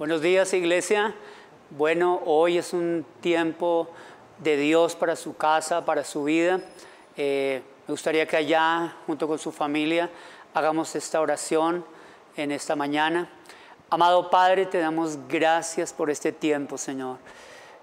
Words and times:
Buenos 0.00 0.22
días, 0.22 0.54
iglesia. 0.54 1.14
Bueno, 1.68 2.22
hoy 2.24 2.56
es 2.56 2.72
un 2.72 3.04
tiempo 3.20 3.86
de 4.38 4.56
Dios 4.56 4.96
para 4.96 5.14
su 5.14 5.36
casa, 5.36 5.84
para 5.84 6.04
su 6.04 6.24
vida. 6.24 6.58
Eh, 7.18 7.60
me 7.86 7.92
gustaría 7.92 8.26
que 8.26 8.38
allá, 8.38 8.96
junto 9.06 9.28
con 9.28 9.38
su 9.38 9.52
familia, 9.52 10.08
hagamos 10.54 10.96
esta 10.96 11.20
oración 11.20 11.84
en 12.34 12.50
esta 12.50 12.76
mañana. 12.76 13.28
Amado 13.90 14.30
Padre, 14.30 14.64
te 14.64 14.78
damos 14.78 15.18
gracias 15.28 15.92
por 15.92 16.08
este 16.08 16.32
tiempo, 16.32 16.78
Señor. 16.78 17.18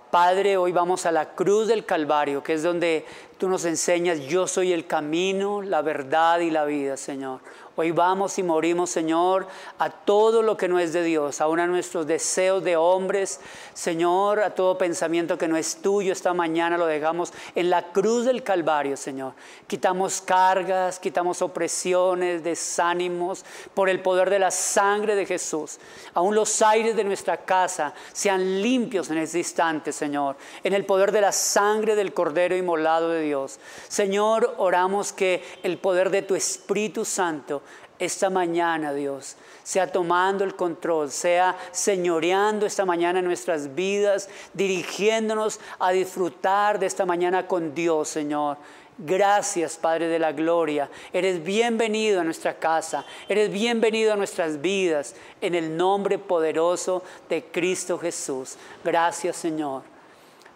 Padre, 0.10 0.58
hoy 0.58 0.72
vamos 0.72 1.06
a 1.06 1.12
la 1.12 1.36
cruz 1.36 1.68
del 1.68 1.86
Calvario, 1.86 2.42
que 2.42 2.54
es 2.54 2.64
donde 2.64 3.06
tú 3.38 3.48
nos 3.48 3.64
enseñas, 3.64 4.22
yo 4.22 4.48
soy 4.48 4.74
el 4.74 4.88
camino, 4.88 5.62
la 5.62 5.84
verdad 5.84 6.40
y 6.40 6.50
la 6.50 6.66
vida, 6.66 6.98
Señor. 6.98 7.42
Hoy 7.80 7.92
vamos 7.92 8.40
y 8.40 8.44
morimos, 8.44 8.90
Señor, 8.90 9.46
a 9.78 9.92
todo 9.92 10.42
lo 10.42 10.58
que 10.58 10.68
no 10.68 10.80
es 10.80 10.94
de 10.94 11.04
Dios, 11.04 11.42
aún 11.42 11.60
a 11.60 11.68
nuestros 11.68 12.08
deseos 12.08 12.64
de 12.64 12.76
hombres, 12.76 13.40
Señor, 13.76 14.40
a 14.40 14.56
todo 14.56 14.80
pensamiento 14.80 15.38
que 15.38 15.48
no 15.48 15.58
es 15.58 15.76
tuyo. 15.76 16.12
Esta 16.12 16.34
mañana 16.34 16.76
lo 16.76 16.88
dejamos 16.88 17.32
en 17.54 17.70
la 17.70 17.92
cruz 17.92 18.26
del 18.26 18.42
Calvario, 18.42 18.98
Señor. 18.98 19.34
Quitamos 19.68 20.22
cargas, 20.22 20.98
quitamos 20.98 21.44
opresiones, 21.44 22.44
desánimos 22.44 23.46
por 23.76 23.90
el 23.90 24.02
poder 24.02 24.32
de 24.32 24.40
la 24.40 24.50
sangre 24.50 25.14
de 25.14 25.28
Jesús. 25.28 25.78
Aún 26.16 26.34
los 26.34 26.64
aires 26.64 26.96
de 26.96 27.04
nuestra 27.04 27.38
casa 27.38 27.94
sean 28.12 28.60
limpios 28.60 29.12
en 29.12 29.20
este 29.20 29.38
instante, 29.38 29.92
Señor, 29.92 30.36
en 30.64 30.74
el 30.74 30.84
poder 30.84 31.12
de 31.12 31.22
la 31.22 31.32
sangre 31.32 31.96
del 31.96 32.12
Cordero 32.12 32.58
inmolado 32.58 33.10
de 33.10 33.22
Dios. 33.22 33.60
Señor, 33.88 34.56
oramos 34.58 35.14
que 35.14 35.44
el 35.62 35.78
poder 35.78 36.10
de 36.10 36.24
tu 36.24 36.34
Espíritu 36.34 37.06
Santo 37.06 37.62
esta 38.00 38.30
mañana, 38.30 38.94
Dios, 38.94 39.36
sea 39.64 39.92
tomando 39.92 40.44
el 40.44 40.56
control, 40.56 41.12
sea 41.12 41.58
señoreando 41.72 42.66
esta 42.66 42.86
mañana 42.86 43.22
nuestras 43.22 43.74
vidas, 43.76 44.30
dirigiéndonos 44.54 45.60
a 45.80 45.92
disfrutar 45.92 46.80
de 46.80 46.86
esta 46.86 47.06
mañana 47.06 47.48
con 47.48 47.74
Dios, 47.74 48.10
Señor. 48.10 48.58
Gracias, 49.00 49.78
Padre 49.78 50.08
de 50.08 50.18
la 50.18 50.32
Gloria. 50.32 50.90
Eres 51.14 51.44
bienvenido 51.44 52.22
a 52.22 52.24
nuestra 52.24 52.56
casa, 52.56 53.06
eres 53.30 53.52
bienvenido 53.52 54.14
a 54.14 54.16
nuestras 54.16 54.60
vidas, 54.60 55.16
en 55.40 55.54
el 55.54 55.78
nombre 55.78 56.18
poderoso 56.18 57.04
de 57.30 57.44
Cristo 57.44 58.00
Jesús. 58.00 58.58
Gracias, 58.84 59.36
Señor. 59.36 59.84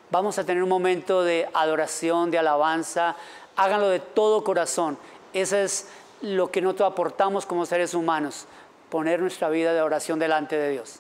Vamos 0.09 0.39
a 0.39 0.43
tener 0.43 0.63
un 0.63 0.69
momento 0.69 1.23
de 1.23 1.47
adoración, 1.53 2.31
de 2.31 2.39
alabanza. 2.39 3.15
Háganlo 3.55 3.89
de 3.89 3.99
todo 3.99 4.43
corazón. 4.43 4.97
Esa 5.33 5.61
es 5.61 5.87
lo 6.21 6.51
que 6.51 6.61
nosotros 6.61 6.91
aportamos 6.91 7.45
como 7.45 7.65
seres 7.65 7.93
humanos, 7.93 8.45
poner 8.89 9.19
nuestra 9.19 9.49
vida 9.49 9.73
de 9.73 9.81
oración 9.81 10.19
delante 10.19 10.57
de 10.57 10.69
Dios. 10.69 10.99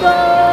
go! 0.00 0.47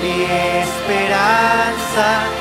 mi 0.00 0.24
esperanza. 0.62 2.37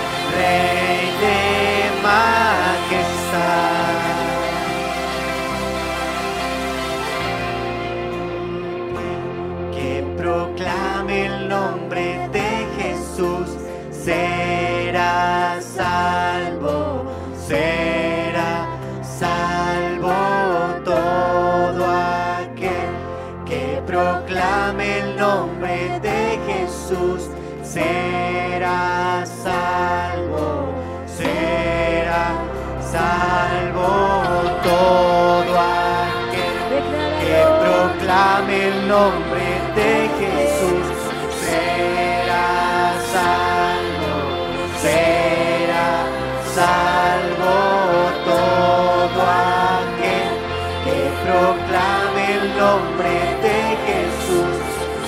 nombre 52.77 53.17
de 53.45 53.59
Jesús 53.87 54.55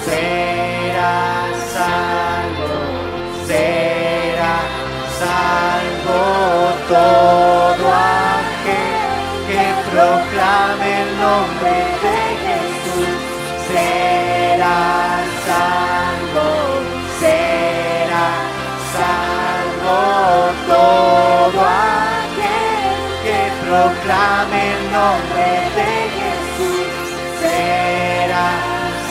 serás 0.06 1.56
salvo, 1.76 2.74
será 3.46 4.58
salvo 5.22 6.22
todo 6.96 7.86
aquel 8.50 8.98
que 9.50 9.66
proclame 9.92 10.90
el 11.04 11.12
nombre 11.26 11.76
de 12.04 12.20
Jesús 12.46 13.18
será 13.70 14.82
salvo, 15.50 16.50
será 17.20 18.30
salvo 18.96 20.00
todo 20.74 21.60
aquel 21.94 22.84
que 23.24 23.40
proclame 23.64 24.60
el 24.76 24.92
nombre 24.92 25.48
de 25.76 25.84
Jesús. 25.84 25.99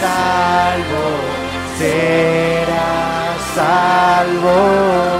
salvo, 0.00 1.06
serás 1.78 3.40
salvo. 3.54 5.17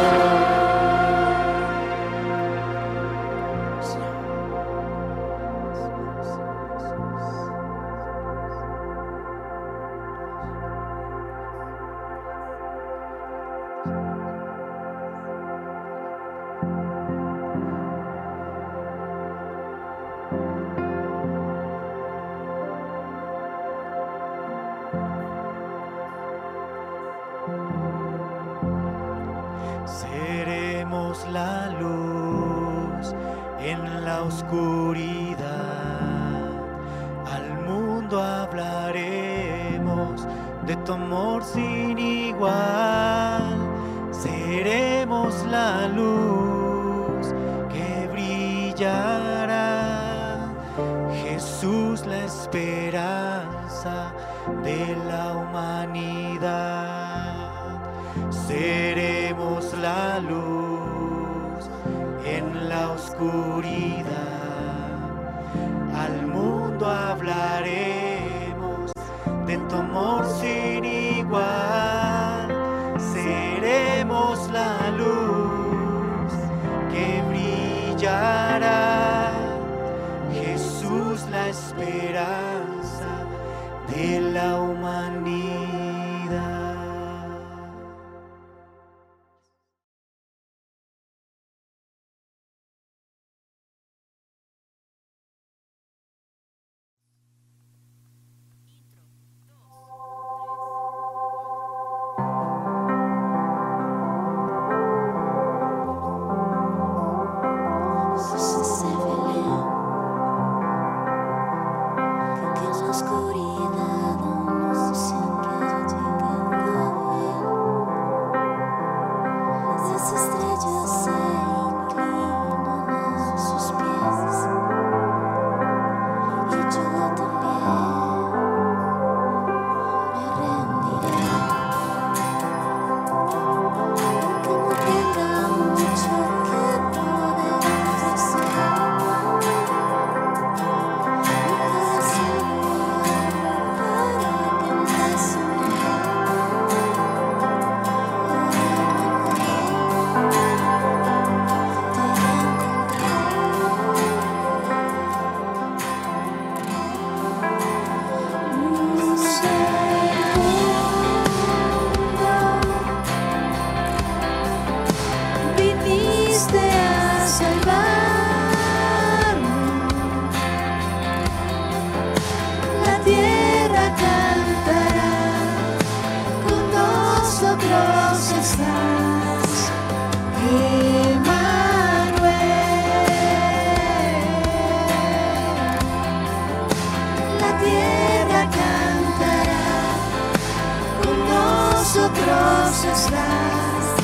nosotros 191.88 192.84
estás, 192.84 193.96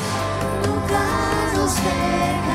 nunca 0.65 1.03
nos 1.53 1.75
dejas. 1.75 2.54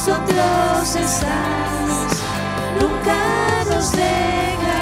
Nosotros 0.00 0.96
estás, 0.96 2.22
nunca 2.80 3.64
nos 3.68 3.92
dejará. 3.92 4.79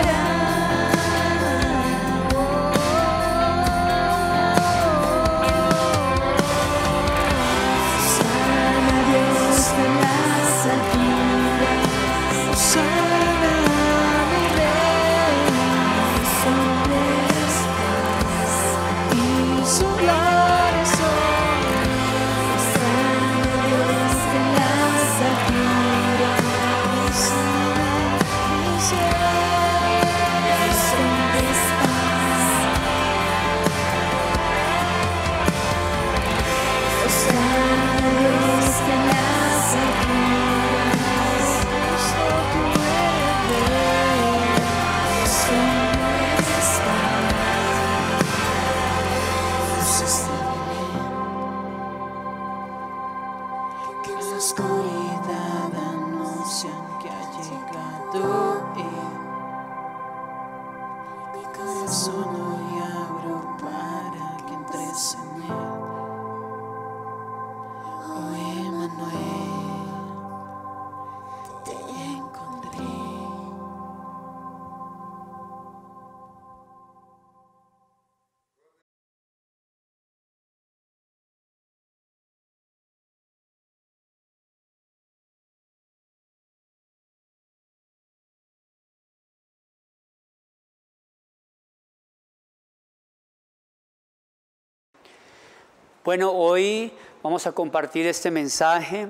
Bueno, 96.09 96.33
hoy 96.33 96.91
vamos 97.23 97.47
a 97.47 97.53
compartir 97.53 98.07
este 98.07 98.31
mensaje 98.31 99.09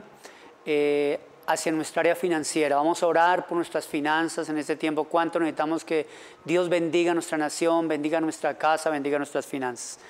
eh, 0.67 1.21
hacia 1.47 1.71
nuestra 1.71 2.01
área 2.01 2.17
financiera. 2.17 2.75
Vamos 2.75 3.01
a 3.05 3.07
orar 3.07 3.47
por 3.47 3.57
nuestras 3.57 3.87
finanzas 3.87 4.49
en 4.49 4.59
este 4.59 4.75
tiempo. 4.75 5.05
¿Cuánto 5.05 5.39
necesitamos 5.39 5.85
que 5.85 6.09
Dios 6.45 6.69
bendiga 6.69 7.15
nuestra 7.15 7.39
nación, 7.39 7.87
bendiga 7.87 8.21
nuestra 8.21 8.59
casa, 8.59 8.91
bendiga 8.91 9.17
nuestras 9.17 9.47
finanzas? 9.47 10.01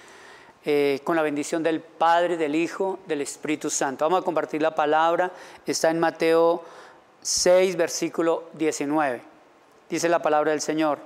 Eh, 0.64 1.00
con 1.04 1.14
la 1.14 1.20
bendición 1.20 1.62
del 1.62 1.80
Padre, 1.80 2.38
del 2.38 2.54
Hijo, 2.54 3.00
del 3.06 3.20
Espíritu 3.20 3.68
Santo. 3.68 4.06
Vamos 4.06 4.22
a 4.22 4.24
compartir 4.24 4.62
la 4.62 4.74
palabra. 4.74 5.30
Está 5.66 5.90
en 5.90 6.00
Mateo 6.00 6.64
6, 7.20 7.76
versículo 7.76 8.44
19. 8.54 9.20
Dice 9.90 10.08
la 10.08 10.22
palabra 10.22 10.52
del 10.52 10.62
Señor. 10.62 11.00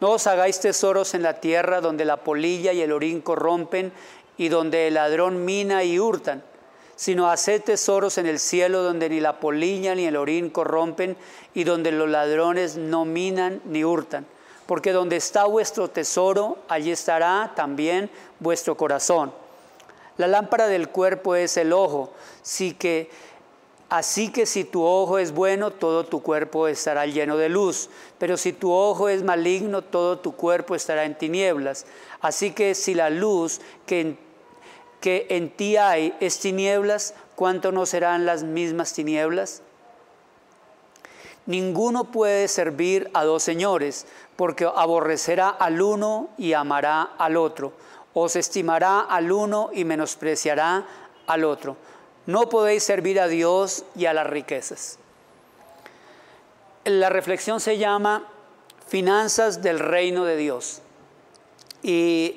No 0.00 0.10
os 0.10 0.26
hagáis 0.26 0.58
tesoros 0.58 1.14
en 1.14 1.22
la 1.22 1.34
tierra 1.38 1.80
donde 1.80 2.04
la 2.04 2.16
polilla 2.16 2.72
y 2.72 2.80
el 2.80 2.90
orín 2.90 3.20
corrompen 3.20 3.92
y 4.36 4.48
donde 4.48 4.88
el 4.88 4.94
ladrón 4.94 5.44
mina 5.44 5.84
y 5.84 5.98
hurtan, 5.98 6.42
sino 6.96 7.30
haced 7.30 7.62
tesoros 7.62 8.18
en 8.18 8.26
el 8.26 8.38
cielo 8.38 8.82
donde 8.82 9.08
ni 9.08 9.20
la 9.20 9.40
polilla 9.40 9.94
ni 9.94 10.06
el 10.06 10.16
orín 10.16 10.50
corrompen 10.50 11.16
y 11.54 11.64
donde 11.64 11.92
los 11.92 12.08
ladrones 12.08 12.76
no 12.76 13.04
minan 13.04 13.60
ni 13.64 13.84
hurtan. 13.84 14.26
Porque 14.66 14.92
donde 14.92 15.16
está 15.16 15.44
vuestro 15.44 15.88
tesoro, 15.88 16.58
allí 16.68 16.92
estará 16.92 17.52
también 17.56 18.08
vuestro 18.38 18.76
corazón. 18.76 19.32
La 20.18 20.28
lámpara 20.28 20.68
del 20.68 20.88
cuerpo 20.88 21.34
es 21.34 21.56
el 21.56 21.72
ojo, 21.72 22.12
sí 22.42 22.74
que 22.74 23.10
Así 23.92 24.30
que 24.30 24.46
si 24.46 24.64
tu 24.64 24.82
ojo 24.82 25.18
es 25.18 25.32
bueno, 25.32 25.70
todo 25.70 26.06
tu 26.06 26.22
cuerpo 26.22 26.66
estará 26.66 27.04
lleno 27.04 27.36
de 27.36 27.50
luz. 27.50 27.90
Pero 28.16 28.38
si 28.38 28.54
tu 28.54 28.72
ojo 28.72 29.10
es 29.10 29.22
maligno, 29.22 29.82
todo 29.82 30.18
tu 30.18 30.34
cuerpo 30.34 30.74
estará 30.74 31.04
en 31.04 31.14
tinieblas. 31.14 31.84
Así 32.22 32.52
que 32.52 32.74
si 32.74 32.94
la 32.94 33.10
luz 33.10 33.60
que 33.84 34.00
en, 34.00 34.18
que 35.02 35.26
en 35.28 35.50
ti 35.50 35.76
hay 35.76 36.16
es 36.20 36.40
tinieblas, 36.40 37.12
¿cuánto 37.36 37.70
no 37.70 37.84
serán 37.84 38.24
las 38.24 38.44
mismas 38.44 38.94
tinieblas? 38.94 39.60
Ninguno 41.44 42.04
puede 42.04 42.48
servir 42.48 43.10
a 43.12 43.24
dos 43.24 43.42
señores, 43.42 44.06
porque 44.36 44.64
aborrecerá 44.74 45.50
al 45.50 45.82
uno 45.82 46.30
y 46.38 46.54
amará 46.54 47.02
al 47.18 47.36
otro, 47.36 47.74
o 48.14 48.30
se 48.30 48.38
estimará 48.38 49.00
al 49.00 49.30
uno 49.30 49.68
y 49.70 49.84
menospreciará 49.84 50.86
al 51.26 51.44
otro. 51.44 51.76
No 52.26 52.48
podéis 52.48 52.84
servir 52.84 53.20
a 53.20 53.28
Dios 53.28 53.84
y 53.96 54.06
a 54.06 54.12
las 54.12 54.26
riquezas. 54.26 54.98
La 56.84 57.08
reflexión 57.08 57.60
se 57.60 57.78
llama 57.78 58.26
Finanzas 58.86 59.62
del 59.62 59.78
Reino 59.78 60.24
de 60.24 60.36
Dios. 60.36 60.82
Y 61.82 62.36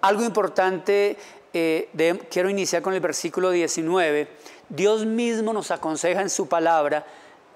algo 0.00 0.22
importante, 0.22 1.16
eh, 1.52 1.88
quiero 2.30 2.48
iniciar 2.48 2.82
con 2.82 2.94
el 2.94 3.00
versículo 3.00 3.50
19. 3.50 4.28
Dios 4.68 5.04
mismo 5.04 5.52
nos 5.52 5.70
aconseja 5.70 6.20
en 6.20 6.30
su 6.30 6.48
palabra, 6.48 7.06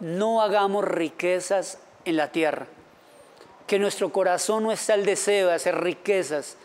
no 0.01 0.43
hagamos 0.43 0.85
riquezas 0.85 1.79
en 2.05 2.17
la 2.17 2.33
tierra. 2.33 2.67
Que 3.67 3.79
nuestro 3.79 4.12
corazón 4.12 4.65
no 4.65 4.73
está 4.73 4.95
el 4.95 5.05
deseo 5.05 5.49
de 5.49 5.55
hacer 5.55 5.81
riquezas 5.81 6.57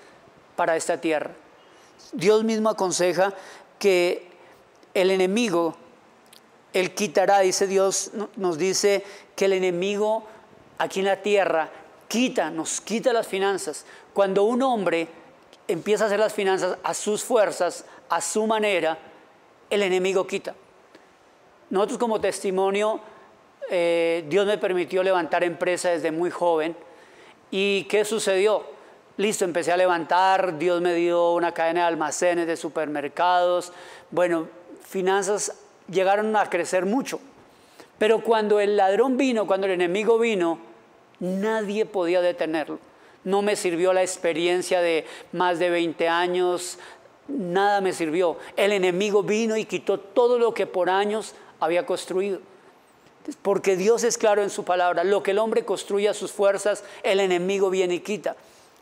para 0.55 0.75
esta 0.75 0.99
tierra. 0.99 1.31
Dios 2.11 2.43
mismo 2.43 2.69
aconseja 2.69 3.33
que 3.79 4.26
el 5.01 5.11
enemigo, 5.11 5.75
él 6.73 6.93
quitará, 6.93 7.39
dice 7.39 7.67
Dios, 7.67 8.11
no- 8.13 8.29
nos 8.35 8.57
dice 8.57 9.03
que 9.35 9.45
el 9.45 9.53
enemigo 9.53 10.25
aquí 10.77 10.99
en 10.99 11.05
la 11.05 11.21
tierra 11.21 11.69
quita, 12.07 12.49
nos 12.49 12.81
quita 12.81 13.13
las 13.13 13.27
finanzas. 13.27 13.85
Cuando 14.13 14.43
un 14.43 14.61
hombre 14.63 15.07
empieza 15.67 16.03
a 16.05 16.07
hacer 16.07 16.19
las 16.19 16.33
finanzas 16.33 16.77
a 16.83 16.93
sus 16.93 17.23
fuerzas, 17.23 17.85
a 18.09 18.21
su 18.21 18.47
manera, 18.47 18.97
el 19.69 19.83
enemigo 19.83 20.25
quita. 20.25 20.55
Nosotros 21.69 21.99
como 21.99 22.21
testimonio, 22.21 22.99
eh, 23.69 24.23
Dios 24.29 24.47
me 24.47 24.57
permitió 24.57 25.03
levantar 25.03 25.43
empresa 25.43 25.89
desde 25.89 26.11
muy 26.11 26.31
joven. 26.31 26.75
¿Y 27.51 27.83
qué 27.83 28.05
sucedió? 28.05 28.63
Listo, 29.17 29.45
empecé 29.45 29.71
a 29.71 29.77
levantar, 29.77 30.57
Dios 30.57 30.79
me 30.79 30.93
dio 30.93 31.33
una 31.33 31.53
cadena 31.53 31.81
de 31.81 31.87
almacenes, 31.87 32.47
de 32.47 32.55
supermercados. 32.55 33.73
Bueno, 34.11 34.47
finanzas 34.87 35.53
llegaron 35.89 36.35
a 36.35 36.49
crecer 36.49 36.85
mucho. 36.85 37.19
Pero 37.97 38.21
cuando 38.21 38.59
el 38.59 38.77
ladrón 38.77 39.17
vino, 39.17 39.47
cuando 39.47 39.67
el 39.67 39.73
enemigo 39.73 40.19
vino, 40.19 40.59
nadie 41.19 41.85
podía 41.85 42.21
detenerlo. 42.21 42.79
No 43.23 43.41
me 43.41 43.55
sirvió 43.55 43.91
la 43.93 44.03
experiencia 44.03 44.81
de 44.81 45.05
más 45.31 45.59
de 45.59 45.69
20 45.69 46.07
años, 46.07 46.77
nada 47.27 47.81
me 47.81 47.93
sirvió. 47.93 48.37
El 48.55 48.71
enemigo 48.71 49.23
vino 49.23 49.57
y 49.57 49.65
quitó 49.65 49.99
todo 49.99 50.37
lo 50.37 50.53
que 50.53 50.67
por 50.67 50.89
años 50.89 51.33
había 51.59 51.85
construido. 51.85 52.39
Porque 53.41 53.75
Dios 53.75 54.03
es 54.03 54.17
claro 54.17 54.43
en 54.43 54.49
su 54.49 54.63
palabra, 54.63 55.03
lo 55.03 55.23
que 55.23 55.31
el 55.31 55.39
hombre 55.39 55.65
construye 55.65 56.07
a 56.07 56.13
sus 56.13 56.31
fuerzas, 56.31 56.83
el 57.03 57.19
enemigo 57.19 57.69
viene 57.69 57.95
y 57.95 57.99
quita. 57.99 58.37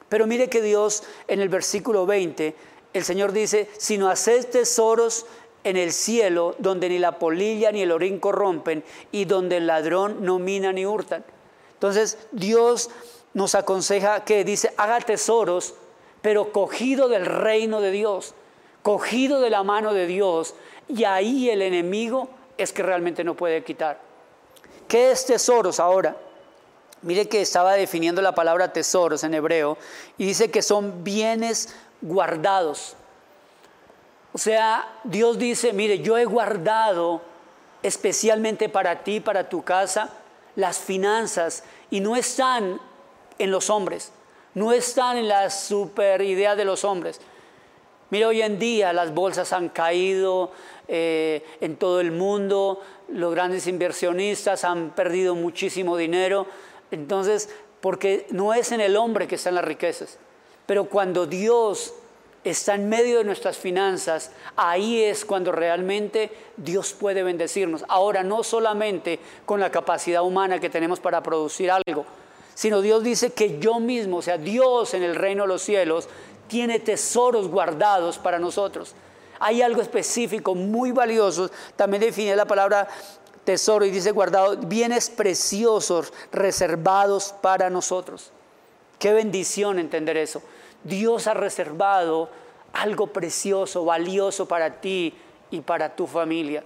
Pero 0.09 0.27
mire 0.27 0.49
que 0.49 0.61
Dios 0.61 1.03
en 1.27 1.39
el 1.39 1.49
versículo 1.49 2.05
20, 2.05 2.53
el 2.93 3.03
Señor 3.03 3.31
dice, 3.31 3.67
sino 3.77 4.09
haced 4.09 4.45
tesoros 4.45 5.25
en 5.65 5.75
el 5.75 5.91
cielo, 5.91 6.55
donde 6.59 6.87
ni 6.87 6.99
la 6.99 7.19
polilla 7.19 7.71
ni 7.71 7.81
el 7.81 7.91
orín 7.91 8.19
corrompen, 8.19 8.83
y 9.11 9.25
donde 9.25 9.57
el 9.57 9.67
ladrón 9.67 10.23
no 10.23 10.39
mina 10.39 10.71
ni 10.71 10.85
hurtan. 10.85 11.25
Entonces 11.73 12.17
Dios 12.31 12.89
nos 13.33 13.55
aconseja 13.55 14.23
que 14.23 14.45
dice, 14.45 14.73
haga 14.77 14.99
tesoros, 15.01 15.73
pero 16.21 16.51
cogido 16.51 17.09
del 17.09 17.25
reino 17.25 17.81
de 17.81 17.91
Dios, 17.91 18.33
cogido 18.81 19.41
de 19.41 19.49
la 19.49 19.63
mano 19.63 19.93
de 19.93 20.07
Dios, 20.07 20.53
y 20.87 21.03
ahí 21.03 21.49
el 21.49 21.61
enemigo 21.61 22.29
es 22.57 22.71
que 22.71 22.83
realmente 22.83 23.23
no 23.23 23.35
puede 23.35 23.63
quitar. 23.63 23.99
¿Qué 24.87 25.11
es 25.11 25.25
tesoros 25.25 25.79
ahora? 25.79 26.15
Mire 27.01 27.27
que 27.27 27.41
estaba 27.41 27.73
definiendo 27.73 28.21
la 28.21 28.35
palabra 28.35 28.71
tesoros 28.71 29.23
en 29.23 29.33
hebreo 29.33 29.77
y 30.17 30.25
dice 30.25 30.49
que 30.49 30.61
son 30.61 31.03
bienes 31.03 31.75
guardados. 32.01 32.95
O 34.35 34.37
sea, 34.37 34.99
Dios 35.05 35.39
dice, 35.39 35.71
mire, 35.71 35.99
yo 35.99 36.17
he 36.17 36.25
guardado 36.25 37.21
especialmente 37.81 38.67
para 38.67 39.01
ti, 39.01 39.21
para 39.21 39.47
tu 39.47 39.63
casa, 39.63 40.09
las 40.57 40.77
finanzas 40.77 41.63
y 41.89 42.01
no 42.01 42.17
están 42.17 42.81
en 43.39 43.49
los 43.49 43.69
hombres, 43.69 44.11
no 44.53 44.73
están 44.73 45.15
en 45.15 45.29
la 45.29 45.49
super 45.49 46.21
idea 46.21 46.57
de 46.57 46.65
los 46.65 46.83
hombres. 46.83 47.21
Mire, 48.09 48.25
hoy 48.25 48.41
en 48.41 48.59
día 48.59 48.91
las 48.91 49.13
bolsas 49.13 49.53
han 49.53 49.69
caído 49.69 50.51
eh, 50.89 51.41
en 51.61 51.77
todo 51.77 52.01
el 52.01 52.11
mundo, 52.11 52.81
los 53.07 53.33
grandes 53.33 53.67
inversionistas 53.67 54.65
han 54.65 54.89
perdido 54.89 55.33
muchísimo 55.35 55.95
dinero, 55.95 56.45
entonces, 56.91 57.49
porque 57.79 58.27
no 58.31 58.53
es 58.53 58.73
en 58.73 58.81
el 58.81 58.97
hombre 58.97 59.27
que 59.27 59.35
están 59.35 59.55
las 59.55 59.63
riquezas, 59.63 60.17
pero 60.65 60.89
cuando 60.89 61.25
Dios 61.25 61.93
está 62.45 62.75
en 62.75 62.87
medio 62.87 63.17
de 63.17 63.23
nuestras 63.23 63.57
finanzas, 63.57 64.31
ahí 64.55 65.03
es 65.03 65.25
cuando 65.25 65.51
realmente 65.51 66.31
Dios 66.57 66.93
puede 66.93 67.23
bendecirnos. 67.23 67.83
Ahora, 67.87 68.23
no 68.23 68.43
solamente 68.43 69.19
con 69.45 69.59
la 69.59 69.71
capacidad 69.71 70.23
humana 70.23 70.59
que 70.59 70.69
tenemos 70.69 70.99
para 70.99 71.23
producir 71.23 71.71
algo, 71.71 72.05
sino 72.53 72.81
Dios 72.81 73.03
dice 73.03 73.33
que 73.33 73.59
yo 73.59 73.79
mismo, 73.79 74.17
o 74.17 74.21
sea, 74.21 74.37
Dios 74.37 74.93
en 74.93 75.03
el 75.03 75.15
reino 75.15 75.43
de 75.43 75.49
los 75.49 75.61
cielos, 75.61 76.07
tiene 76.47 76.79
tesoros 76.79 77.47
guardados 77.47 78.17
para 78.17 78.39
nosotros. 78.39 78.95
Hay 79.39 79.61
algo 79.61 79.81
específico, 79.81 80.55
muy 80.55 80.91
valioso. 80.91 81.49
También 81.75 82.01
define 82.01 82.35
la 82.35 82.45
palabra 82.45 82.87
tesoro 83.43 83.85
y 83.85 83.91
dice 83.91 84.11
guardado, 84.11 84.57
bienes 84.57 85.09
preciosos 85.09 86.13
reservados 86.31 87.33
para 87.41 87.69
nosotros. 87.69 88.31
Qué 88.99 89.13
bendición 89.13 89.79
entender 89.79 90.17
eso. 90.17 90.41
Dios 90.85 91.27
ha 91.27 91.33
reservado 91.33 92.29
algo 92.73 93.07
precioso, 93.07 93.83
valioso 93.83 94.47
para 94.47 94.79
ti 94.79 95.13
y 95.51 95.61
para 95.61 95.95
tu 95.95 96.07
familia. 96.07 96.63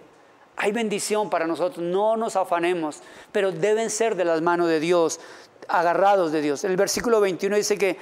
Hay 0.58 0.72
bendición 0.72 1.30
para 1.30 1.48
nosotros, 1.48 1.84
no 1.84 2.18
nos 2.18 2.36
afanemos, 2.36 3.00
pero 3.32 3.52
deben 3.52 3.90
ser 3.90 4.16
de 4.16 4.26
las 4.26 4.42
manos 4.42 4.68
de 4.68 4.80
Dios, 4.80 5.20
agarrados 5.68 6.32
de 6.32 6.42
Dios. 6.42 6.64
El 6.66 6.76
versículo 6.76 7.22
21 7.22 7.56
dice 7.56 7.78
que 7.78 7.98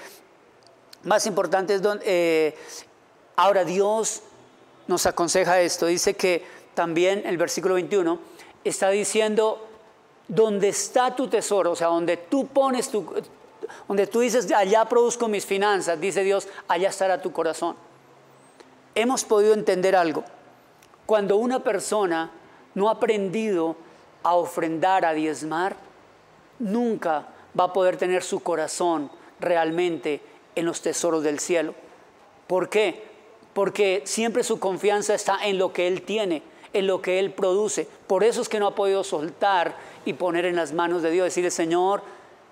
más 1.04 1.28
importante 1.28 1.76
es 1.76 1.82
donde, 1.82 2.04
eh, 2.08 2.56
ahora 3.36 3.64
Dios 3.64 4.24
nos 4.88 5.06
aconseja 5.06 5.62
esto, 5.62 5.86
dice 5.86 6.16
que 6.16 6.44
también 6.74 7.24
el 7.26 7.38
versículo 7.38 7.76
21 7.76 8.20
está 8.64 8.90
diciendo, 8.90 9.64
donde 10.28 10.70
está 10.70 11.16
tu 11.16 11.28
tesoro, 11.28 11.72
o 11.72 11.76
sea, 11.76 11.88
donde 11.88 12.18
tú 12.18 12.48
pones 12.48 12.90
tu, 12.90 13.06
donde 13.88 14.08
tú 14.08 14.20
dices, 14.20 14.52
allá 14.52 14.86
produzco 14.86 15.28
mis 15.28 15.46
finanzas, 15.46 16.00
dice 16.00 16.24
Dios, 16.24 16.48
allá 16.68 16.90
estará 16.90 17.22
tu 17.22 17.32
corazón. 17.32 17.76
Hemos 18.96 19.24
podido 19.24 19.54
entender 19.54 19.96
algo. 19.96 20.24
Cuando 21.06 21.38
una 21.38 21.64
persona 21.64 22.32
no 22.76 22.90
ha 22.90 22.94
aprendido 22.94 23.76
a 24.24 24.36
ofrendar, 24.36 25.06
a 25.06 25.14
diezmar, 25.14 25.76
nunca 26.60 27.28
va 27.58 27.66
a 27.66 27.74
poder 27.74 27.98
tener 27.98 28.24
su 28.24 28.42
corazón 28.42 29.10
realmente 29.40 30.22
en 30.56 30.66
los 30.66 30.82
tesoros 30.82 31.24
del 31.24 31.40
cielo. 31.40 31.74
¿Por 32.48 32.70
qué? 32.70 33.04
Porque 33.54 34.02
siempre 34.06 34.44
su 34.44 34.60
confianza 34.60 35.14
está 35.14 35.46
en 35.46 35.58
lo 35.58 35.74
que 35.74 35.88
Él 35.88 36.02
tiene, 36.02 36.44
en 36.74 36.88
lo 36.88 37.02
que 37.02 37.20
Él 37.20 37.32
produce. 37.32 37.88
Por 38.08 38.24
eso 38.24 38.42
es 38.42 38.50
que 38.50 38.60
no 38.60 38.68
ha 38.68 38.76
podido 38.76 39.04
soltar 39.04 39.76
y 40.06 40.14
poner 40.14 40.46
en 40.46 40.56
las 40.56 40.74
manos 40.74 41.02
de 41.02 41.12
Dios, 41.12 41.26
decirle, 41.26 41.52
Señor, 41.52 42.02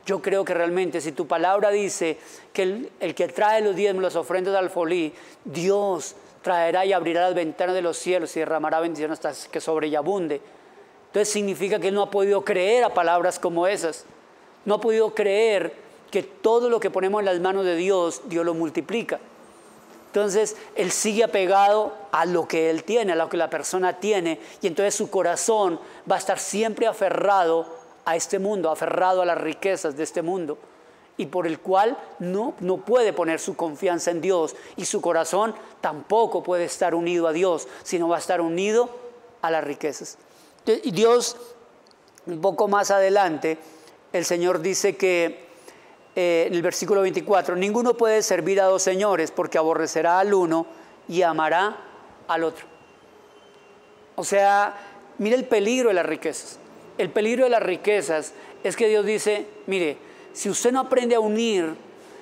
yo 0.06 0.22
creo 0.22 0.46
que 0.46 0.54
realmente 0.54 1.02
si 1.02 1.12
tu 1.12 1.28
palabra 1.28 1.72
dice 1.72 2.18
que 2.54 2.89
el, 3.00 3.15
que 3.15 3.28
trae 3.28 3.62
los 3.62 3.76
diezmos, 3.76 4.04
las 4.04 4.15
ofrendas 4.15 4.56
al 4.56 4.70
folí, 4.70 5.13
Dios 5.44 6.15
traerá 6.44 6.86
y 6.86 6.94
abrirá 6.94 7.22
las 7.22 7.34
ventanas 7.34 7.74
de 7.74 7.82
los 7.82 7.98
cielos 7.98 8.36
y 8.36 8.39
derramará 8.39 8.80
bendición 8.80 9.12
hasta 9.12 9.34
que 9.52 9.60
sobre 9.60 9.88
ella 9.88 10.00
abunde. 10.00 10.41
Entonces 11.08 11.34
significa 11.34 11.80
que 11.80 11.88
él 11.88 11.96
no 11.96 12.04
ha 12.04 12.12
podido 12.12 12.44
creer 12.46 12.84
a 12.84 12.94
palabras 12.94 13.39
como 13.39 13.65
esas. 13.65 14.06
No 14.63 14.76
ha 14.76 14.82
podido 14.82 15.15
creer 15.15 15.74
que 16.12 16.22
todo 16.22 16.70
lo 16.70 16.80
que 16.80 16.91
ponemos 16.91 17.20
en 17.20 17.26
las 17.26 17.39
manos 17.39 17.65
de 17.65 17.76
Dios, 17.76 18.22
Dios 18.26 18.46
lo 18.46 18.54
multiplica. 18.54 19.20
Entonces, 20.08 20.56
él 20.76 20.91
sigue 20.91 21.26
apegado 21.26 21.94
a 22.12 22.26
lo 22.26 22.48
que 22.48 22.70
él 22.70 22.84
tiene, 22.86 23.12
a 23.12 23.15
lo 23.15 23.28
que 23.28 23.36
la 23.36 23.50
persona 23.50 24.00
tiene, 24.00 24.39
y 24.62 24.68
entonces 24.68 24.96
su 24.96 25.10
corazón 25.10 25.78
va 26.10 26.15
a 26.15 26.20
estar 26.20 26.39
siempre 26.39 26.88
aferrado 26.88 27.85
a 28.06 28.15
este 28.15 28.39
mundo, 28.39 28.70
aferrado 28.70 29.22
a 29.22 29.26
las 29.26 29.38
riquezas 29.39 29.98
de 29.98 30.04
este 30.04 30.22
mundo 30.22 30.58
y 31.18 31.28
por 31.28 31.48
el 31.48 31.60
cual 31.60 31.98
no, 32.20 32.56
no 32.60 32.78
puede 32.78 33.13
poner 33.13 33.39
su 33.39 33.56
confianza 33.56 34.12
en 34.12 34.22
Dios 34.22 34.56
y 34.76 34.86
su 34.86 35.02
corazón 35.02 35.56
tampoco 35.82 36.44
puede 36.44 36.65
estar 36.65 36.94
unido 36.94 37.28
a 37.28 37.34
Dios, 37.34 37.68
sino 37.84 38.08
va 38.08 38.18
a 38.18 38.20
estar 38.20 38.41
unido 38.41 38.89
a 39.41 39.50
las 39.52 39.63
riquezas. 39.63 40.18
Y 40.65 40.91
Dios, 40.91 41.38
un 42.26 42.41
poco 42.41 42.68
más 42.68 42.91
adelante, 42.91 43.58
el 44.12 44.26
Señor 44.26 44.62
dice 44.62 44.96
que 44.98 45.46
eh, 46.15 46.46
en 46.48 46.54
el 46.54 46.62
versículo 46.62 47.02
24, 47.02 47.56
ninguno 47.56 47.96
puede 47.96 48.22
servir 48.22 48.62
a 48.62 48.65
dos 48.65 48.82
señores 48.82 49.32
porque 49.32 49.58
aborrecerá 49.58 50.20
al 50.20 50.34
uno 50.34 50.65
y 51.08 51.22
amará 51.22 51.78
al 52.28 52.44
otro. 52.44 52.65
O 54.15 54.24
sea, 54.24 54.76
mire 55.18 55.36
el 55.36 55.46
peligro 55.46 55.89
de 55.89 55.96
las 55.96 56.06
riquezas. 56.06 56.60
El 56.98 57.10
peligro 57.10 57.44
de 57.44 57.50
las 57.50 57.64
riquezas 57.64 58.34
es 58.64 58.76
que 58.76 58.88
Dios 58.88 59.06
dice, 59.06 59.46
mire, 59.68 59.98
si 60.34 60.50
usted 60.50 60.72
no 60.72 60.82
aprende 60.82 61.16
a 61.16 61.20
unir 61.20 61.76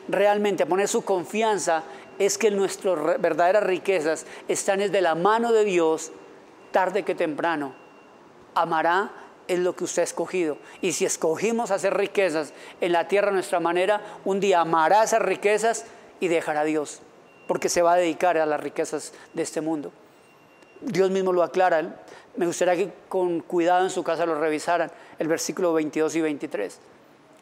realmente, 0.07 0.63
a 0.63 0.65
poner 0.65 0.87
su 0.87 1.03
confianza, 1.03 1.83
es 2.19 2.37
que 2.37 2.51
nuestras 2.51 3.19
verdaderas 3.21 3.63
riquezas 3.63 4.25
están 4.47 4.79
desde 4.79 5.01
la 5.01 5.15
mano 5.15 5.51
de 5.51 5.63
Dios, 5.63 6.11
tarde 6.71 7.03
que 7.03 7.15
temprano. 7.15 7.73
Amará 8.55 9.11
es 9.47 9.59
lo 9.59 9.75
que 9.75 9.83
usted 9.83 10.01
ha 10.01 10.05
escogido. 10.05 10.57
Y 10.81 10.93
si 10.93 11.05
escogimos 11.05 11.71
hacer 11.71 11.95
riquezas 11.95 12.53
en 12.81 12.91
la 12.91 13.07
tierra 13.07 13.29
a 13.29 13.33
nuestra 13.33 13.59
manera, 13.59 14.01
un 14.25 14.39
día 14.39 14.61
amará 14.61 15.03
esas 15.03 15.21
riquezas 15.21 15.85
y 16.19 16.27
dejará 16.27 16.61
a 16.61 16.65
Dios, 16.65 17.01
porque 17.47 17.69
se 17.69 17.81
va 17.81 17.93
a 17.93 17.97
dedicar 17.97 18.37
a 18.37 18.45
las 18.45 18.59
riquezas 18.59 19.13
de 19.33 19.43
este 19.43 19.61
mundo. 19.61 19.91
Dios 20.81 21.09
mismo 21.11 21.31
lo 21.31 21.43
aclara. 21.43 22.03
Me 22.35 22.47
gustaría 22.47 22.75
que 22.75 22.91
con 23.09 23.41
cuidado 23.41 23.83
en 23.83 23.89
su 23.89 24.03
casa 24.03 24.25
lo 24.25 24.39
revisaran, 24.39 24.91
el 25.19 25.27
versículo 25.27 25.73
22 25.73 26.15
y 26.15 26.21
23. 26.21 26.79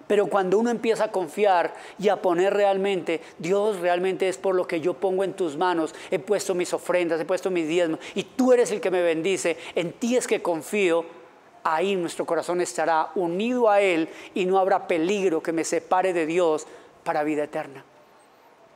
Pero 0.08 0.27
cuando 0.27 0.60
uno 0.60 0.69
empieza 0.69 1.06
a 1.06 1.12
confiar 1.12 1.73
y 1.97 2.10
a 2.10 2.21
poner 2.21 2.54
realmente, 2.54 3.21
Dios 3.39 3.80
realmente 3.80 4.27
es 4.27 4.38
por 4.38 4.56
lo 4.56 4.67
que 4.67 4.82
yo 4.82 4.95
pongo 4.95 5.23
en 5.23 5.32
tus 5.34 5.56
manos, 5.56 5.95
he 6.10 6.19
puesto 6.19 6.54
mis 6.54 6.73
ofrendas, 6.73 7.21
he 7.21 7.25
puesto 7.25 7.49
mis 7.49 7.67
diezmos, 7.67 7.99
y 8.13 8.23
tú 8.23 8.51
eres 8.51 8.71
el 8.71 8.82
que 8.82 8.91
me 8.91 9.01
bendice, 9.01 9.58
en 9.75 9.93
ti 9.93 10.17
es 10.17 10.27
que 10.27 10.41
confío, 10.41 11.06
ahí 11.63 11.95
nuestro 11.95 12.25
corazón 12.25 12.60
estará 12.60 13.12
unido 13.15 13.69
a 13.69 13.80
Él 13.80 14.10
y 14.34 14.45
no 14.45 14.60
habrá 14.60 14.88
peligro 14.88 15.41
que 15.41 15.54
me 15.54 15.63
separe 15.63 16.12
de 16.12 16.25
Dios 16.25 16.67
para 17.06 17.23
vida 17.23 17.45
eterna. 17.45 17.86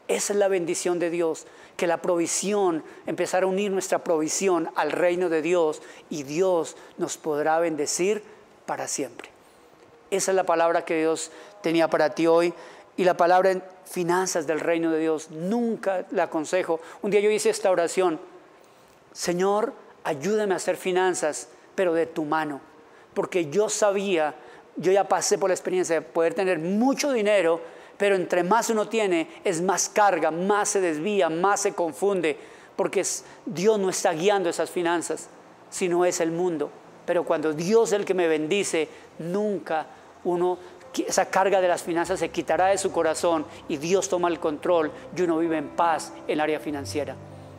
Esa 0.08 0.34
es 0.34 0.40
la 0.40 0.48
bendición 0.48 1.00
de 1.00 1.10
Dios, 1.10 1.48
que 1.78 1.88
la 1.88 2.02
provisión, 2.02 2.84
empezar 3.06 3.44
a 3.44 3.48
unir 3.48 3.72
nuestra 3.72 4.04
provisión 4.04 4.70
al 4.76 4.92
reino 4.92 5.30
de 5.30 5.42
Dios 5.42 5.82
y 6.10 6.24
Dios 6.24 6.78
nos 6.98 7.18
podrá 7.18 7.60
bendecir 7.60 8.24
para 8.66 8.88
siempre. 8.88 9.30
Esa 10.12 10.32
es 10.32 10.36
la 10.36 10.44
palabra 10.44 10.86
que 10.86 11.00
Dios 11.00 11.32
tenía 11.62 11.90
para 11.90 12.12
ti 12.12 12.28
hoy 12.28 12.54
y 12.98 13.04
la 13.04 13.18
palabra 13.18 13.52
en 13.52 13.64
finanzas 13.86 14.48
del 14.48 14.60
reino 14.60 14.92
de 14.92 15.00
Dios. 15.00 15.32
Nunca 15.32 16.06
la 16.12 16.24
aconsejo. 16.24 16.80
Un 17.02 17.12
día 17.12 17.20
yo 17.20 17.30
hice 17.30 17.50
esta 17.50 17.72
oración. 17.72 18.20
Señor, 19.12 19.74
ayúdame 20.04 20.54
a 20.54 20.58
hacer 20.58 20.78
finanzas, 20.78 21.50
pero 21.74 21.94
de 21.94 22.06
tu 22.06 22.24
mano. 22.24 22.62
Porque 23.14 23.50
yo 23.50 23.70
sabía, 23.70 24.36
yo 24.76 24.92
ya 24.92 25.08
pasé 25.08 25.38
por 25.38 25.50
la 25.50 25.56
experiencia 25.56 25.96
de 25.96 26.02
poder 26.02 26.34
tener 26.34 26.60
mucho 26.60 27.12
dinero, 27.12 27.62
pero 27.98 28.16
entre 28.16 28.44
más 28.44 28.70
uno 28.70 28.88
tiene, 28.88 29.28
es 29.44 29.62
más 29.62 29.90
carga, 29.90 30.32
más 30.32 30.70
se 30.70 30.82
desvía, 30.82 31.30
más 31.30 31.62
se 31.62 31.74
confunde, 31.74 32.38
porque 32.76 33.04
Dios 33.46 33.80
no 33.80 33.90
está 33.90 34.12
guiando 34.14 34.50
esas 34.50 34.70
finanzas, 34.70 35.30
sino 35.70 36.06
es 36.06 36.20
el 36.20 36.32
mundo. 36.32 36.70
Pero 37.06 37.24
cuando 37.24 37.54
Dios 37.54 37.92
es 37.92 38.00
el 38.00 38.06
que 38.06 38.14
me 38.14 38.28
bendice, 38.28 38.90
nunca 39.20 39.86
uno, 40.24 40.58
esa 41.08 41.30
carga 41.30 41.62
de 41.62 41.68
las 41.68 41.84
finanzas 41.84 42.20
se 42.20 42.30
quitará 42.30 42.68
de 42.68 42.78
su 42.78 42.92
corazón 42.92 43.46
y 43.70 43.78
Dios 43.78 44.10
toma 44.10 44.28
el 44.28 44.40
control 44.40 44.92
y 45.16 45.22
uno 45.22 45.38
vive 45.38 45.58
en 45.58 45.70
paz 45.70 46.12
en 46.28 46.34
el 46.34 46.40
área 46.42 46.60
financiera. 46.60 47.16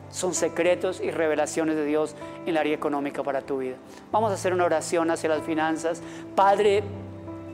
Son 0.09 0.33
secretos 0.33 1.01
y 1.01 1.11
revelaciones 1.11 1.75
de 1.75 1.85
Dios 1.85 2.15
en 2.43 2.49
el 2.49 2.57
área 2.57 2.73
económica 2.73 3.23
para 3.23 3.41
tu 3.41 3.57
vida. 3.57 3.75
Vamos 4.11 4.31
a 4.31 4.35
hacer 4.35 4.53
una 4.53 4.65
oración 4.65 5.11
hacia 5.11 5.29
las 5.29 5.43
finanzas. 5.43 6.01
Padre, 6.35 6.83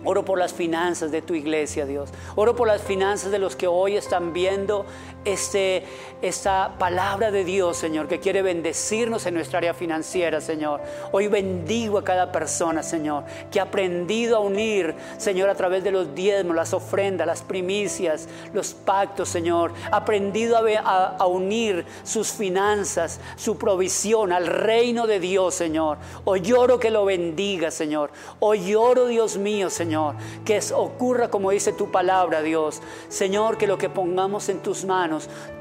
Oro 0.05 0.25
por 0.25 0.37
las 0.37 0.53
finanzas 0.53 1.11
de 1.11 1.21
tu 1.21 1.33
iglesia, 1.33 1.85
Dios. 1.85 2.09
Oro 2.35 2.55
por 2.55 2.67
las 2.67 2.81
finanzas 2.81 3.31
de 3.31 3.39
los 3.39 3.55
que 3.55 3.67
hoy 3.67 3.95
están 3.95 4.33
viendo 4.33 4.85
este, 5.25 5.83
esta 6.21 6.75
palabra 6.79 7.31
de 7.31 7.43
Dios, 7.43 7.77
Señor, 7.77 8.07
que 8.07 8.19
quiere 8.19 8.41
bendecirnos 8.41 9.25
en 9.25 9.33
nuestra 9.33 9.57
área 9.57 9.73
financiera, 9.73 10.41
Señor. 10.41 10.81
Hoy 11.11 11.27
bendigo 11.27 11.97
a 11.97 12.03
cada 12.03 12.31
persona, 12.31 12.83
Señor, 12.83 13.23
que 13.51 13.59
ha 13.59 13.63
aprendido 13.63 14.37
a 14.37 14.39
unir, 14.39 14.95
Señor, 15.17 15.49
a 15.49 15.55
través 15.55 15.83
de 15.83 15.91
los 15.91 16.15
diezmos, 16.15 16.55
las 16.55 16.73
ofrendas, 16.73 17.27
las 17.27 17.41
primicias, 17.41 18.27
los 18.53 18.73
pactos, 18.73 19.29
Señor. 19.29 19.73
Ha 19.91 19.97
aprendido 19.97 20.57
a, 20.57 21.27
unir 21.27 21.85
sus 22.03 22.31
finanzas, 22.31 23.19
su 23.35 23.57
provisión 23.57 24.31
al 24.31 24.47
reino 24.47 25.07
de 25.07 25.19
Dios, 25.19 25.55
Señor. 25.55 25.97
Hoy 26.25 26.41
lloro 26.41 26.79
que 26.79 26.91
lo 26.91 27.05
bendiga, 27.05 27.71
Señor. 27.71 28.11
Hoy 28.39 28.65
lloro, 28.65 29.07
Dios 29.07 29.37
mío, 29.37 29.69
Señor, 29.69 30.15
que 30.45 30.59
ocurra 30.73 31.29
como 31.29 31.51
dice 31.51 31.73
tu 31.73 31.91
palabra, 31.91 32.41
Dios. 32.41 32.81
Señor, 33.09 33.57
que 33.57 33.67
lo 33.67 33.77
que 33.77 33.89
pongamos 33.89 34.49
en 34.49 34.59
tus 34.59 34.85
manos, 34.85 35.12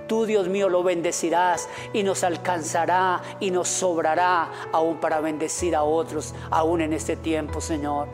tú, 0.07 0.27
Dios 0.27 0.49
mío, 0.49 0.69
lo 0.69 0.83
bendecirás 0.83 1.69
y 1.93 2.03
nos 2.03 2.25
alcanzará 2.25 3.23
y 3.41 3.51
nos 3.51 3.69
sobrará 3.69 4.51
aún 4.73 4.99
para 4.99 5.21
bendecir 5.21 5.75
a 5.75 5.83
otros, 5.83 6.35
aún 6.51 6.81
en 6.81 6.93
este 6.93 7.17
tiempo, 7.17 7.61
Señor. 7.61 8.09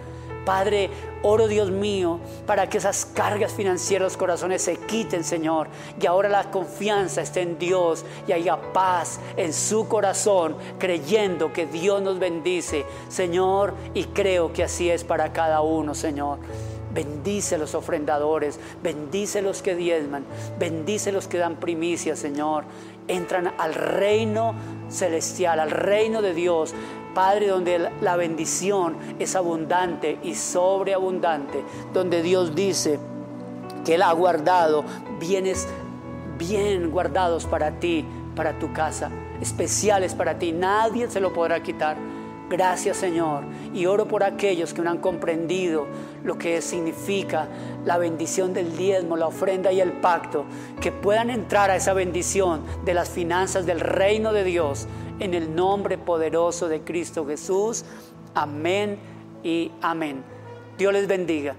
Padre, 0.48 0.88
oro 1.22 1.46
Dios 1.46 1.70
mío 1.70 2.20
para 2.46 2.70
que 2.70 2.78
esas 2.78 3.04
cargas 3.04 3.52
financieras 3.52 4.12
los 4.12 4.16
corazones 4.16 4.62
se 4.62 4.76
quiten, 4.78 5.22
Señor. 5.22 5.68
Y 6.00 6.06
ahora 6.06 6.30
la 6.30 6.50
confianza 6.50 7.20
esté 7.20 7.42
en 7.42 7.58
Dios 7.58 8.06
y 8.26 8.32
haya 8.32 8.56
paz 8.72 9.20
en 9.36 9.52
su 9.52 9.88
corazón, 9.88 10.56
creyendo 10.78 11.52
que 11.52 11.66
Dios 11.66 12.00
nos 12.00 12.18
bendice, 12.18 12.86
Señor. 13.10 13.74
Y 13.92 14.04
creo 14.04 14.52
que 14.54 14.64
así 14.64 14.88
es 14.88 15.04
para 15.04 15.34
cada 15.34 15.60
uno, 15.60 15.94
Señor. 15.94 16.38
Bendice 16.98 17.58
los 17.58 17.76
ofrendadores, 17.76 18.58
bendice 18.82 19.40
los 19.40 19.62
que 19.62 19.76
diezman, 19.76 20.24
bendice 20.58 21.12
los 21.12 21.28
que 21.28 21.38
dan 21.38 21.54
primicia, 21.54 22.16
Señor. 22.16 22.64
Entran 23.06 23.52
al 23.56 23.72
reino 23.72 24.56
celestial, 24.88 25.60
al 25.60 25.70
reino 25.70 26.22
de 26.22 26.34
Dios. 26.34 26.74
Padre, 27.14 27.46
donde 27.46 27.88
la 28.00 28.16
bendición 28.16 28.96
es 29.20 29.36
abundante 29.36 30.18
y 30.24 30.34
sobreabundante, 30.34 31.62
donde 31.94 32.20
Dios 32.20 32.56
dice 32.56 32.98
que 33.84 33.94
Él 33.94 34.02
ha 34.02 34.10
guardado 34.10 34.82
bienes 35.20 35.68
bien 36.36 36.90
guardados 36.90 37.46
para 37.46 37.78
ti, 37.78 38.04
para 38.34 38.58
tu 38.58 38.72
casa, 38.72 39.08
especiales 39.40 40.16
para 40.16 40.36
ti. 40.36 40.50
Nadie 40.50 41.08
se 41.08 41.20
lo 41.20 41.32
podrá 41.32 41.62
quitar. 41.62 41.96
Gracias 42.48 42.96
Señor. 42.96 43.44
Y 43.74 43.86
oro 43.86 44.08
por 44.08 44.22
aquellos 44.22 44.72
que 44.72 44.82
no 44.82 44.90
han 44.90 44.98
comprendido 44.98 45.86
lo 46.24 46.38
que 46.38 46.60
significa 46.62 47.48
la 47.84 47.98
bendición 47.98 48.54
del 48.54 48.76
diezmo, 48.76 49.16
la 49.16 49.26
ofrenda 49.26 49.70
y 49.72 49.80
el 49.80 49.92
pacto, 49.92 50.44
que 50.80 50.92
puedan 50.92 51.30
entrar 51.30 51.70
a 51.70 51.76
esa 51.76 51.92
bendición 51.92 52.62
de 52.84 52.94
las 52.94 53.10
finanzas 53.10 53.66
del 53.66 53.80
reino 53.80 54.32
de 54.32 54.44
Dios 54.44 54.86
en 55.20 55.34
el 55.34 55.54
nombre 55.54 55.98
poderoso 55.98 56.68
de 56.68 56.80
Cristo 56.80 57.26
Jesús. 57.26 57.84
Amén 58.34 58.98
y 59.42 59.70
amén. 59.82 60.22
Dios 60.78 60.92
les 60.92 61.06
bendiga. 61.06 61.56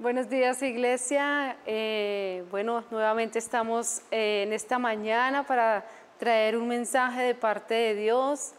Buenos 0.00 0.30
días, 0.30 0.62
iglesia. 0.62 1.56
Eh, 1.66 2.44
bueno, 2.52 2.84
nuevamente 2.92 3.40
estamos 3.40 4.00
eh, 4.12 4.44
en 4.46 4.52
esta 4.52 4.78
mañana 4.78 5.42
para 5.42 5.84
traer 6.20 6.56
un 6.56 6.68
mensaje 6.68 7.22
de 7.22 7.34
parte 7.34 7.74
de 7.74 7.94
Dios. 7.96 8.52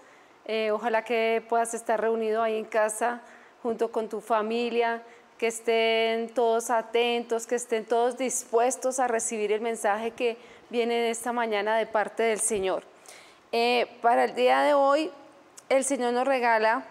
Eh, 0.43 0.71
ojalá 0.71 1.05
que 1.05 1.41
puedas 1.47 1.73
estar 1.73 2.01
reunido 2.01 2.43
ahí 2.43 2.57
en 2.57 2.65
casa 2.65 3.21
junto 3.63 3.89
con 3.89 4.09
tu 4.09 4.19
familia, 4.19 5.01
que 5.37 5.47
estén 5.47 6.27
todos 6.27 6.69
atentos, 6.69 7.47
que 7.47 7.55
estén 7.55 7.85
todos 7.85 8.17
dispuestos 8.17 8.99
a 8.99 9.07
recibir 9.07 9.53
el 9.53 9.61
mensaje 9.61 10.11
que 10.11 10.35
viene 10.69 11.05
en 11.05 11.09
esta 11.09 11.31
mañana 11.31 11.77
de 11.77 11.85
parte 11.85 12.21
del 12.21 12.41
Señor. 12.41 12.83
Para 14.01 14.25
el 14.25 14.35
día 14.35 14.59
de 14.63 14.73
hoy, 14.73 15.09
el 15.69 15.85
Señor 15.85 16.11
nos 16.11 16.27
regala 16.27 16.83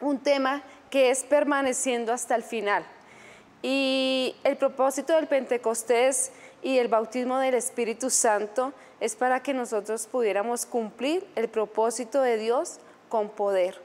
un 0.00 0.20
tema 0.20 0.62
que 0.88 1.10
es 1.10 1.24
permaneciendo 1.24 2.12
hasta 2.12 2.36
el 2.36 2.44
final. 2.44 2.84
Y 3.62 4.34
el 4.44 4.56
propósito 4.56 5.14
del 5.14 5.26
Pentecostés 5.26 6.32
y 6.62 6.78
el 6.78 6.88
bautismo 6.88 7.38
del 7.38 7.54
Espíritu 7.54 8.10
Santo 8.10 8.72
es 9.00 9.16
para 9.16 9.42
que 9.42 9.54
nosotros 9.54 10.06
pudiéramos 10.06 10.66
cumplir 10.66 11.26
el 11.36 11.48
propósito 11.48 12.22
de 12.22 12.38
Dios 12.38 12.78
con 13.08 13.28
poder. 13.28 13.80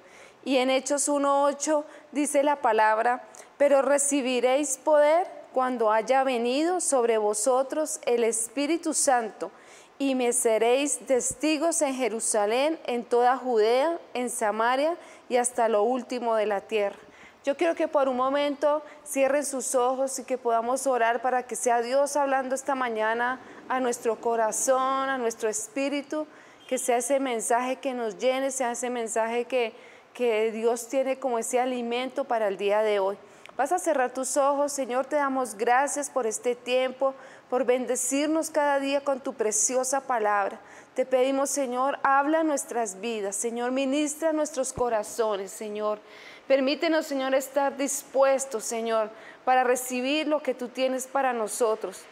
Y 0.46 0.58
en 0.58 0.70
Hechos 0.70 1.10
1.8 1.10 1.84
dice 2.12 2.44
la 2.44 2.58
palabra, 2.58 3.24
pero 3.58 3.82
recibiréis 3.82 4.78
poder 4.78 5.28
cuando 5.54 5.92
haya 5.92 6.24
venido 6.24 6.82
sobre 6.82 7.18
vosotros 7.18 8.00
el 8.06 8.24
Espíritu 8.24 8.94
Santo 8.94 9.52
y 9.98 10.14
me 10.16 10.34
seréis 10.34 11.00
testigos 11.00 11.82
en 11.82 11.96
Jerusalén, 11.96 12.80
en 12.86 13.06
toda 13.06 13.38
Judea, 13.38 13.98
en 14.14 14.30
Samaria 14.30 14.98
y 15.30 15.38
hasta 15.38 15.70
lo 15.70 15.84
último 15.84 16.36
de 16.36 16.46
la 16.46 16.62
tierra. 16.62 17.00
Yo 17.46 17.56
quiero 17.56 17.76
que 17.76 17.88
por 17.88 18.10
un 18.10 18.18
momento 18.18 18.82
cierren 19.06 19.46
sus 19.46 19.76
ojos 19.76 20.18
y 20.18 20.24
que 20.24 20.36
podamos 20.36 20.88
orar 20.88 21.22
para 21.22 21.44
que 21.44 21.56
sea 21.56 21.84
Dios 21.84 22.16
hablando 22.16 22.56
esta 22.56 22.74
mañana 22.74 23.40
a 23.70 23.80
nuestro 23.80 24.20
corazón, 24.20 24.82
a 24.82 25.20
nuestro 25.20 25.48
espíritu, 25.48 26.26
que 26.68 26.80
sea 26.80 26.98
ese 26.98 27.20
mensaje 27.20 27.76
que 27.76 27.94
nos 27.94 28.18
llene, 28.18 28.50
sea 28.50 28.72
ese 28.72 28.90
mensaje 28.90 29.46
que, 29.46 29.76
que 30.16 30.52
Dios 30.52 30.88
tiene 30.88 31.20
como 31.20 31.38
ese 31.38 31.60
alimento 31.60 32.24
para 32.24 32.48
el 32.48 32.58
día 32.58 32.82
de 32.82 32.98
hoy. 32.98 33.16
Vas 33.56 33.72
a 33.72 33.78
cerrar 33.78 34.12
tus 34.12 34.38
ojos, 34.38 34.74
Señor, 34.74 35.06
te 35.06 35.16
damos 35.16 35.56
gracias 35.56 36.10
por 36.10 36.26
este 36.26 36.56
tiempo, 36.56 37.14
por 37.50 37.64
bendecirnos 37.64 38.50
cada 38.50 38.80
día 38.80 39.02
con 39.02 39.22
tu 39.22 39.34
preciosa 39.34 40.02
palabra. 40.02 40.60
Te 40.96 41.06
pedimos, 41.06 41.52
Señor, 41.52 42.00
habla 42.04 42.44
nuestras 42.44 43.00
vidas, 43.00 43.36
Señor, 43.36 43.72
ministra 43.72 44.34
nuestros 44.34 44.74
corazones, 44.74 45.52
Señor. 45.52 46.00
Permítenos, 46.48 47.08
Señor, 47.08 47.34
estar 47.34 47.76
dispuestos, 47.76 48.64
Señor, 48.64 49.10
para 49.44 49.64
recibir 49.64 50.28
lo 50.28 50.44
que 50.44 50.54
tú 50.54 50.68
tienes 50.68 51.08
para 51.08 51.34
nosotros. 51.34 52.04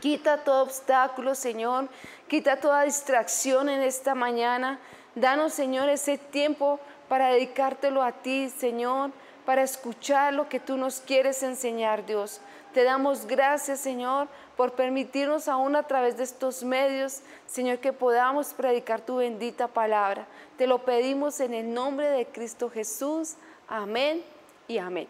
Quita 0.00 0.38
todo 0.38 0.62
obstáculo, 0.62 1.34
Señor. 1.34 1.88
Quita 2.28 2.60
toda 2.60 2.82
distracción 2.82 3.68
en 3.68 3.82
esta 3.82 4.14
mañana. 4.14 4.80
Danos, 5.14 5.52
Señor, 5.54 5.88
ese 5.88 6.18
tiempo 6.18 6.80
para 7.08 7.28
dedicártelo 7.28 8.02
a 8.02 8.12
ti, 8.12 8.50
Señor, 8.50 9.12
para 9.44 9.62
escuchar 9.62 10.34
lo 10.34 10.48
que 10.48 10.60
tú 10.60 10.76
nos 10.76 11.00
quieres 11.00 11.42
enseñar, 11.42 12.04
Dios. 12.04 12.40
Te 12.74 12.82
damos 12.82 13.26
gracias, 13.26 13.80
Señor, 13.80 14.28
por 14.56 14.72
permitirnos 14.72 15.48
aún 15.48 15.76
a 15.76 15.82
través 15.82 16.16
de 16.16 16.24
estos 16.24 16.64
medios, 16.64 17.20
Señor, 17.46 17.78
que 17.78 17.92
podamos 17.92 18.54
predicar 18.54 19.00
tu 19.02 19.16
bendita 19.16 19.68
palabra. 19.68 20.26
Te 20.56 20.66
lo 20.66 20.78
pedimos 20.78 21.40
en 21.40 21.52
el 21.52 21.72
nombre 21.72 22.08
de 22.08 22.26
Cristo 22.26 22.70
Jesús. 22.70 23.34
Amén 23.68 24.24
y 24.66 24.78
amén. 24.78 25.08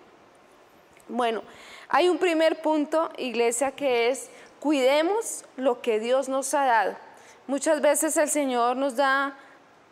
Bueno, 1.09 1.43
hay 1.89 2.09
un 2.09 2.19
primer 2.19 2.61
punto, 2.61 3.11
iglesia, 3.17 3.71
que 3.71 4.09
es 4.09 4.29
cuidemos 4.59 5.45
lo 5.57 5.81
que 5.81 6.01
Dios 6.01 6.29
nos 6.29 6.53
ha 6.55 6.65
dado. 6.65 6.97
Muchas 7.47 7.81
veces 7.81 8.17
el 8.17 8.29
Señor 8.29 8.77
nos 8.77 8.97
da 8.97 9.37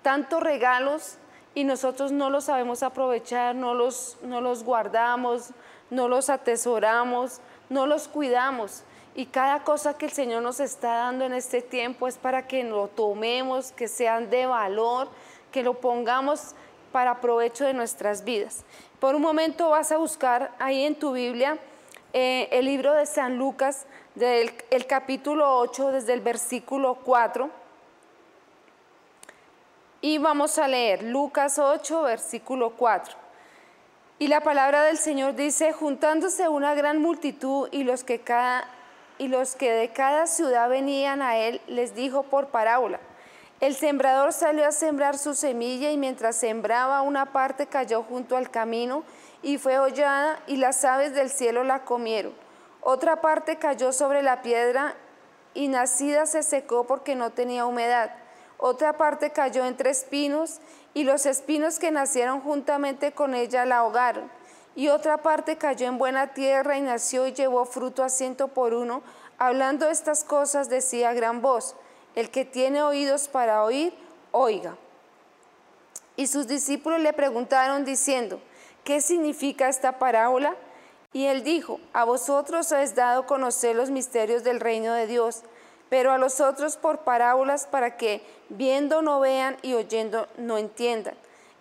tantos 0.02 0.42
regalos 0.42 1.18
y 1.54 1.62
nosotros 1.62 2.10
no 2.10 2.30
los 2.30 2.44
sabemos 2.44 2.82
aprovechar, 2.82 3.54
no 3.54 3.74
los, 3.74 4.16
no 4.22 4.40
los 4.40 4.64
guardamos, 4.64 5.50
no 5.90 6.08
los 6.08 6.30
atesoramos, 6.30 7.40
no 7.68 7.86
los 7.86 8.08
cuidamos. 8.08 8.82
Y 9.14 9.26
cada 9.26 9.62
cosa 9.62 9.96
que 9.96 10.06
el 10.06 10.12
Señor 10.12 10.42
nos 10.42 10.58
está 10.58 10.94
dando 10.94 11.24
en 11.24 11.34
este 11.34 11.62
tiempo 11.62 12.08
es 12.08 12.18
para 12.18 12.48
que 12.48 12.64
lo 12.64 12.88
tomemos, 12.88 13.70
que 13.72 13.86
sean 13.86 14.28
de 14.28 14.46
valor, 14.46 15.08
que 15.52 15.62
lo 15.62 15.74
pongamos 15.74 16.54
para 16.90 17.20
provecho 17.20 17.64
de 17.64 17.74
nuestras 17.74 18.24
vidas. 18.24 18.64
Por 18.98 19.14
un 19.14 19.22
momento 19.22 19.70
vas 19.70 19.92
a 19.92 19.98
buscar 19.98 20.52
ahí 20.58 20.84
en 20.84 20.96
tu 20.96 21.12
Biblia 21.12 21.58
eh, 22.12 22.48
el 22.50 22.64
libro 22.64 22.92
de 22.94 23.06
San 23.06 23.36
Lucas, 23.36 23.86
del 24.14 24.52
el 24.70 24.86
capítulo 24.86 25.58
8, 25.58 25.92
desde 25.92 26.12
el 26.12 26.20
versículo 26.20 26.96
4. 27.04 27.50
Y 30.00 30.18
vamos 30.18 30.58
a 30.58 30.68
leer 30.68 31.02
Lucas 31.02 31.58
8, 31.58 32.02
versículo 32.02 32.70
4. 32.70 33.16
Y 34.18 34.28
la 34.28 34.42
palabra 34.42 34.84
del 34.84 34.98
Señor 34.98 35.34
dice, 35.34 35.72
juntándose 35.72 36.48
una 36.48 36.74
gran 36.74 37.00
multitud 37.00 37.68
y 37.72 37.82
los 37.84 38.04
que, 38.04 38.20
cada, 38.20 38.68
y 39.18 39.28
los 39.28 39.56
que 39.56 39.72
de 39.72 39.92
cada 39.92 40.26
ciudad 40.26 40.68
venían 40.68 41.22
a 41.22 41.36
él, 41.36 41.60
les 41.66 41.94
dijo 41.94 42.24
por 42.24 42.48
parábola. 42.48 43.00
El 43.60 43.74
sembrador 43.74 44.32
salió 44.32 44.66
a 44.66 44.72
sembrar 44.72 45.16
su 45.16 45.34
semilla 45.34 45.90
y 45.90 45.96
mientras 45.96 46.36
sembraba 46.36 47.02
una 47.02 47.32
parte 47.32 47.66
cayó 47.66 48.02
junto 48.02 48.36
al 48.36 48.50
camino 48.50 49.04
y 49.42 49.58
fue 49.58 49.78
hollada 49.78 50.38
y 50.46 50.56
las 50.56 50.84
aves 50.84 51.14
del 51.14 51.30
cielo 51.30 51.64
la 51.64 51.84
comieron. 51.84 52.34
Otra 52.80 53.20
parte 53.20 53.56
cayó 53.56 53.92
sobre 53.92 54.22
la 54.22 54.42
piedra 54.42 54.94
y 55.54 55.68
nacida 55.68 56.26
se 56.26 56.42
secó 56.42 56.84
porque 56.86 57.14
no 57.14 57.30
tenía 57.30 57.64
humedad. 57.64 58.10
Otra 58.58 58.96
parte 58.98 59.30
cayó 59.30 59.64
entre 59.64 59.90
espinos 59.90 60.60
y 60.92 61.04
los 61.04 61.24
espinos 61.24 61.78
que 61.78 61.90
nacieron 61.90 62.40
juntamente 62.40 63.12
con 63.12 63.34
ella 63.34 63.64
la 63.64 63.78
ahogaron. 63.78 64.30
Y 64.76 64.88
otra 64.88 65.18
parte 65.18 65.56
cayó 65.56 65.86
en 65.86 65.98
buena 65.98 66.34
tierra 66.34 66.76
y 66.76 66.80
nació 66.80 67.26
y 67.26 67.32
llevó 67.32 67.64
fruto 67.64 68.02
a 68.02 68.08
ciento 68.08 68.48
por 68.48 68.74
uno. 68.74 69.02
Hablando 69.38 69.88
estas 69.88 70.24
cosas 70.24 70.68
decía 70.68 71.12
gran 71.12 71.42
voz, 71.42 71.76
el 72.14 72.30
que 72.30 72.44
tiene 72.44 72.82
oídos 72.82 73.28
para 73.28 73.64
oír, 73.64 73.94
oiga. 74.32 74.76
Y 76.16 76.26
sus 76.26 76.46
discípulos 76.46 77.00
le 77.00 77.12
preguntaron 77.12 77.84
diciendo, 77.84 78.40
¿qué 78.84 79.00
significa 79.00 79.68
esta 79.68 79.98
parábola? 79.98 80.54
Y 81.12 81.26
él 81.26 81.44
dijo, 81.44 81.80
a 81.92 82.04
vosotros 82.04 82.72
os 82.72 82.94
dado 82.94 83.26
conocer 83.26 83.76
los 83.76 83.90
misterios 83.90 84.42
del 84.42 84.60
reino 84.60 84.92
de 84.92 85.06
Dios, 85.06 85.42
pero 85.88 86.12
a 86.12 86.18
los 86.18 86.40
otros 86.40 86.76
por 86.76 87.00
parábolas 87.00 87.66
para 87.66 87.96
que 87.96 88.20
viendo 88.48 89.02
no 89.02 89.20
vean 89.20 89.56
y 89.62 89.74
oyendo 89.74 90.26
no 90.36 90.58
entiendan. 90.58 91.14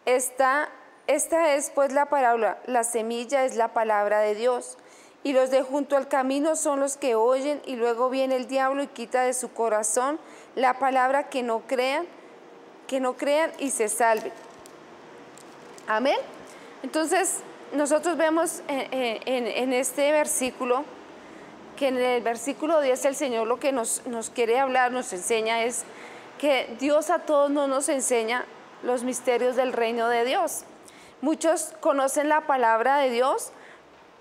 Esta, 0.06 0.70
esta 1.08 1.56
es 1.56 1.70
pues 1.70 1.92
la 1.94 2.06
parábola, 2.08 2.58
la 2.66 2.84
semilla 2.84 3.46
es 3.46 3.56
la 3.56 3.70
palabra 3.70 4.20
de 4.20 4.36
Dios. 4.36 4.78
Y 5.26 5.32
los 5.34 5.50
de 5.52 5.62
junto 5.62 5.96
al 5.96 6.10
camino 6.10 6.56
son 6.58 6.82
los 6.82 6.98
que 6.98 7.16
oyen 7.16 7.62
y 7.66 7.76
luego 7.78 8.10
viene 8.10 8.36
el 8.36 8.48
diablo 8.48 8.84
y 8.84 8.88
quita 8.88 9.22
de 9.24 9.34
su 9.34 9.54
corazón 9.54 10.20
la 10.56 10.80
palabra 10.80 11.30
que 11.30 11.44
no 11.44 11.62
crean, 11.66 12.06
que 12.88 13.00
no 13.00 13.14
crean 13.16 13.52
y 13.58 13.72
se 13.72 13.88
salven. 13.88 14.34
Amén. 15.88 16.18
Entonces, 16.84 17.38
nosotros 17.74 18.18
vemos 18.18 18.62
en, 18.68 19.22
en- 19.26 19.48
en 19.48 19.74
este 19.74 20.12
versículo 20.12 20.84
que 21.78 21.88
en 21.88 21.98
el 21.98 22.22
versículo 22.22 22.82
10 22.82 23.06
el 23.06 23.16
Señor 23.16 23.48
lo 23.48 23.60
que 23.60 23.72
nos, 23.72 24.06
nos 24.06 24.30
quiere 24.30 24.60
hablar, 24.60 24.92
nos 24.92 25.12
enseña 25.14 25.64
es 25.64 25.84
que 26.38 26.76
Dios 26.80 27.10
a 27.10 27.20
todos 27.20 27.50
no 27.50 27.68
nos 27.68 27.88
enseña 27.90 28.46
los 28.84 29.04
misterios 29.04 29.56
del 29.56 29.72
reino 29.74 30.08
de 30.10 30.26
Dios. 30.26 30.66
Muchos 31.24 31.72
conocen 31.80 32.28
la 32.28 32.42
palabra 32.42 32.98
de 32.98 33.10
Dios, 33.10 33.54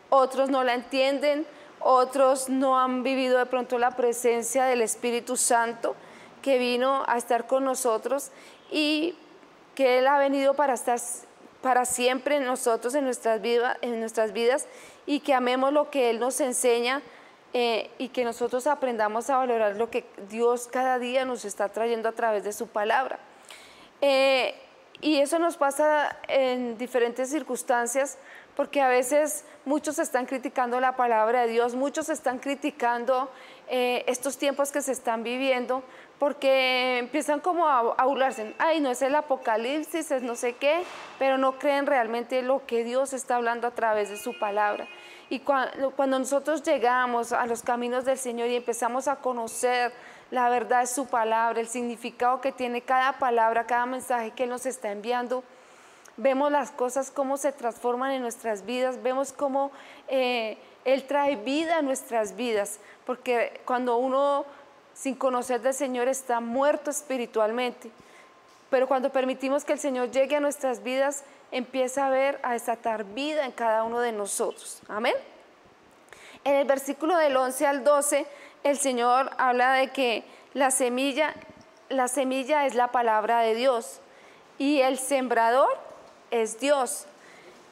otros 0.08 0.50
no 0.50 0.62
la 0.62 0.74
entienden, 0.74 1.44
otros 1.80 2.48
no 2.48 2.78
han 2.78 3.02
vivido 3.02 3.40
de 3.40 3.46
pronto 3.46 3.76
la 3.76 3.96
presencia 3.96 4.66
del 4.66 4.82
Espíritu 4.82 5.36
Santo 5.36 5.96
que 6.42 6.58
vino 6.58 7.02
a 7.08 7.18
estar 7.18 7.48
con 7.48 7.64
nosotros 7.64 8.30
y 8.70 9.16
que 9.74 9.98
Él 9.98 10.06
ha 10.06 10.16
venido 10.16 10.54
para 10.54 10.74
estar 10.74 11.00
para 11.60 11.86
siempre 11.86 12.36
en 12.36 12.44
nosotros, 12.44 12.94
en 12.94 13.04
nuestras, 13.04 13.42
vidas, 13.42 14.68
y 15.04 15.18
que 15.18 15.34
amemos 15.34 15.72
lo 15.72 15.90
que 15.90 16.08
Él 16.08 16.20
nos 16.20 16.40
enseña 16.40 17.02
eh, 17.52 17.90
y 17.98 18.10
que 18.10 18.22
nosotros 18.22 18.68
aprendamos 18.68 19.28
a 19.28 19.38
valorar 19.38 19.74
lo 19.74 19.90
que 19.90 20.04
Dios 20.30 20.68
cada 20.70 21.00
día 21.00 21.24
nos 21.24 21.44
está 21.44 21.68
trayendo 21.68 22.08
a 22.08 22.12
través 22.12 22.44
de 22.44 22.52
su 22.52 22.68
palabra. 22.68 23.18
Eh, 24.00 24.54
y 25.02 25.18
eso 25.18 25.40
nos 25.40 25.56
pasa 25.56 26.16
en 26.28 26.78
diferentes 26.78 27.28
circunstancias, 27.28 28.18
porque 28.56 28.80
a 28.80 28.88
veces 28.88 29.44
muchos 29.64 29.98
están 29.98 30.26
criticando 30.26 30.78
la 30.78 30.94
palabra 30.94 31.42
de 31.42 31.48
Dios, 31.48 31.74
muchos 31.74 32.08
están 32.08 32.38
criticando 32.38 33.28
eh, 33.68 34.04
estos 34.06 34.38
tiempos 34.38 34.70
que 34.70 34.80
se 34.80 34.92
están 34.92 35.24
viviendo, 35.24 35.82
porque 36.20 36.98
empiezan 36.98 37.40
como 37.40 37.66
a, 37.66 37.80
a 37.80 38.06
burlarse, 38.06 38.54
ay, 38.58 38.80
no 38.80 38.92
es 38.92 39.02
el 39.02 39.16
apocalipsis, 39.16 40.12
es 40.12 40.22
no 40.22 40.36
sé 40.36 40.54
qué, 40.54 40.84
pero 41.18 41.36
no 41.36 41.58
creen 41.58 41.86
realmente 41.86 42.40
lo 42.42 42.64
que 42.64 42.84
Dios 42.84 43.12
está 43.12 43.36
hablando 43.36 43.66
a 43.66 43.72
través 43.72 44.08
de 44.08 44.16
su 44.16 44.38
palabra. 44.38 44.86
Y 45.30 45.40
cuando, 45.40 45.90
cuando 45.92 46.18
nosotros 46.18 46.62
llegamos 46.62 47.32
a 47.32 47.46
los 47.46 47.62
caminos 47.62 48.04
del 48.04 48.18
Señor 48.18 48.50
y 48.50 48.56
empezamos 48.56 49.08
a 49.08 49.16
conocer 49.16 49.92
la 50.32 50.48
verdad 50.48 50.80
de 50.80 50.86
su 50.86 51.06
palabra, 51.06 51.60
el 51.60 51.68
significado 51.68 52.40
que 52.40 52.52
tiene 52.52 52.80
cada 52.80 53.18
palabra, 53.18 53.66
cada 53.66 53.84
mensaje 53.84 54.30
que 54.30 54.46
nos 54.46 54.64
está 54.64 54.90
enviando, 54.90 55.44
vemos 56.16 56.50
las 56.50 56.70
cosas 56.70 57.10
cómo 57.10 57.36
se 57.36 57.52
transforman 57.52 58.12
en 58.12 58.22
nuestras 58.22 58.64
vidas, 58.64 59.02
vemos 59.02 59.30
cómo 59.30 59.70
eh, 60.08 60.56
Él 60.86 61.04
trae 61.04 61.36
vida 61.36 61.76
a 61.76 61.82
nuestras 61.82 62.34
vidas, 62.34 62.80
porque 63.04 63.60
cuando 63.66 63.98
uno 63.98 64.46
sin 64.94 65.16
conocer 65.16 65.60
del 65.60 65.74
Señor 65.74 66.08
está 66.08 66.40
muerto 66.40 66.90
espiritualmente, 66.90 67.90
pero 68.70 68.88
cuando 68.88 69.12
permitimos 69.12 69.66
que 69.66 69.74
el 69.74 69.78
Señor 69.78 70.10
llegue 70.12 70.36
a 70.36 70.40
nuestras 70.40 70.82
vidas, 70.82 71.24
empieza 71.50 72.06
a 72.06 72.08
ver, 72.08 72.40
a 72.42 72.54
desatar 72.54 73.04
vida 73.04 73.44
en 73.44 73.52
cada 73.52 73.84
uno 73.84 74.00
de 74.00 74.12
nosotros. 74.12 74.80
Amén. 74.88 75.14
En 76.44 76.56
el 76.56 76.66
versículo 76.66 77.16
del 77.16 77.36
11 77.36 77.66
al 77.66 77.84
12, 77.84 78.26
el 78.64 78.78
Señor 78.78 79.30
habla 79.38 79.74
de 79.74 79.88
que 79.88 80.24
la 80.54 80.70
semilla, 80.70 81.34
la 81.88 82.08
semilla 82.08 82.66
es 82.66 82.74
la 82.74 82.88
palabra 82.88 83.40
de 83.40 83.54
Dios 83.54 84.00
y 84.58 84.80
el 84.80 84.98
sembrador 84.98 85.78
es 86.30 86.58
Dios. 86.58 87.06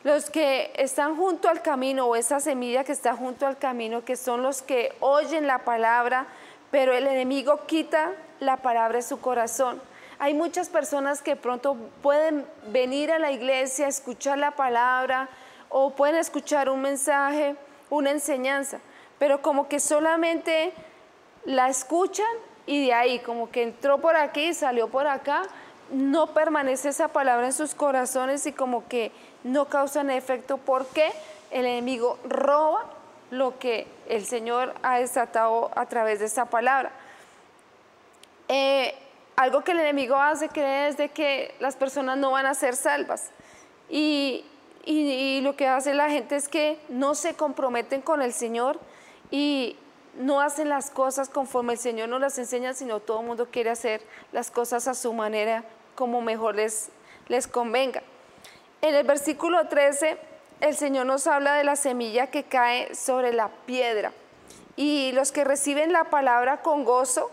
Los 0.04 0.30
que 0.30 0.72
están 0.76 1.16
junto 1.16 1.48
al 1.48 1.62
camino 1.62 2.06
o 2.06 2.16
esa 2.16 2.40
semilla 2.40 2.85
que 2.85 2.92
está 2.92 3.14
junto 3.14 3.46
al 3.46 3.59
camino, 3.59 4.04
que 4.04 4.16
son 4.16 4.42
los 4.42 4.62
que 4.62 4.94
oyen 5.00 5.46
la 5.46 5.59
palabra, 5.59 6.26
pero 6.70 6.94
el 6.94 7.06
enemigo 7.06 7.66
quita 7.66 8.12
la 8.38 8.56
palabra 8.59 8.96
de 8.96 9.02
su 9.02 9.20
corazón. 9.20 9.83
Hay 10.20 10.33
muchas 10.33 10.68
personas 10.68 11.22
que 11.22 11.35
pronto 11.35 11.76
pueden 12.02 12.46
venir 12.68 13.11
a 13.11 13.18
la 13.18 13.33
iglesia, 13.33 13.88
escuchar 13.88 14.38
la 14.38 14.52
palabra 14.52 15.28
o 15.68 15.90
pueden 15.90 16.16
escuchar 16.16 16.70
un 16.70 16.83
mensaje, 16.83 17.56
una 17.90 18.11
enseñanza, 18.11 18.81
pero 19.18 19.42
como 19.42 19.68
que 19.68 19.81
solamente 19.81 20.72
la 21.44 21.68
escuchan 21.68 22.26
y 22.66 22.87
de 22.87 22.94
ahí, 22.94 23.18
como 23.18 23.50
que 23.50 23.62
entró 23.62 23.98
por 23.98 24.16
aquí 24.16 24.48
y 24.48 24.55
salió 24.55 24.88
por 24.88 25.07
acá, 25.07 25.42
no 25.90 26.29
permanece 26.29 26.90
esa 26.90 27.09
palabra 27.09 27.46
en 27.46 27.53
sus 27.53 27.74
corazones 27.74 28.46
y 28.46 28.53
como 28.53 28.87
que 28.87 29.12
no 29.42 29.66
causan 29.66 30.11
efecto 30.11 30.57
porque 30.59 31.12
el 31.50 31.66
enemigo 31.66 32.18
roba 32.24 32.87
lo 33.31 33.59
que 33.59 33.87
el 34.09 34.24
Señor 34.24 34.74
ha 34.83 34.98
desatado 34.98 35.70
a 35.74 35.87
través 35.87 36.20
de 36.20 36.26
esa 36.26 36.46
palabra. 36.46 36.92
Eh, 38.48 38.94
algo 39.37 39.62
que 39.62 39.72
el 39.72 39.81
enemigo 39.81 40.16
hace 40.16 40.48
creer 40.48 40.90
es 40.90 40.96
de 40.96 41.09
que 41.09 41.55
las 41.61 41.76
personas 41.76 42.18
no 42.18 42.33
van 42.33 42.46
a 42.46 42.55
ser 42.55 42.76
salvas. 42.76 43.31
Y, 43.88 44.44
y- 44.85 45.40
lo 45.43 45.57
que 45.57 45.66
hace 45.69 45.95
la 45.95 46.11
gente 46.11 46.37
es 46.37 46.49
que 46.49 46.79
no 46.88 47.14
se 47.14 47.35
comprometen 47.35 48.03
con 48.03 48.23
el 48.23 48.33
Señor 48.33 48.79
y 49.31 49.77
no 50.16 50.40
hacen 50.40 50.69
las 50.69 50.90
cosas 50.90 51.29
conforme 51.29 51.75
el 51.75 51.79
Señor 51.79 52.09
nos 52.09 52.21
las 52.21 52.38
enseña, 52.38 52.75
sino 52.75 53.01
todo 53.01 53.21
el 53.21 53.27
mundo 53.27 53.49
quiere 53.51 53.71
hacer 53.71 54.03
las 54.33 54.51
cosas 54.51 54.88
a 54.88 54.95
su 54.95 55.12
manera, 55.12 55.64
como 55.95 56.21
mejor 56.21 56.57
les, 56.57 56.90
les 57.29 57.47
convenga. 57.47 58.03
En 58.83 58.95
el 58.95 59.07
versículo 59.07 59.69
13, 59.69 60.19
el 60.61 60.75
Señor 60.77 61.07
nos 61.07 61.27
habla 61.27 61.55
de 61.55 61.64
la 61.64 61.77
semilla 61.77 62.27
que 62.29 62.45
cae 62.45 62.95
sobre 62.95 63.33
la 63.33 63.49
piedra. 63.66 64.12
Y 64.77 65.12
los 65.12 65.33
que 65.33 65.45
reciben 65.45 65.93
la 65.93 66.05
palabra 66.05 66.62
con 66.62 66.85
gozo, 66.85 67.31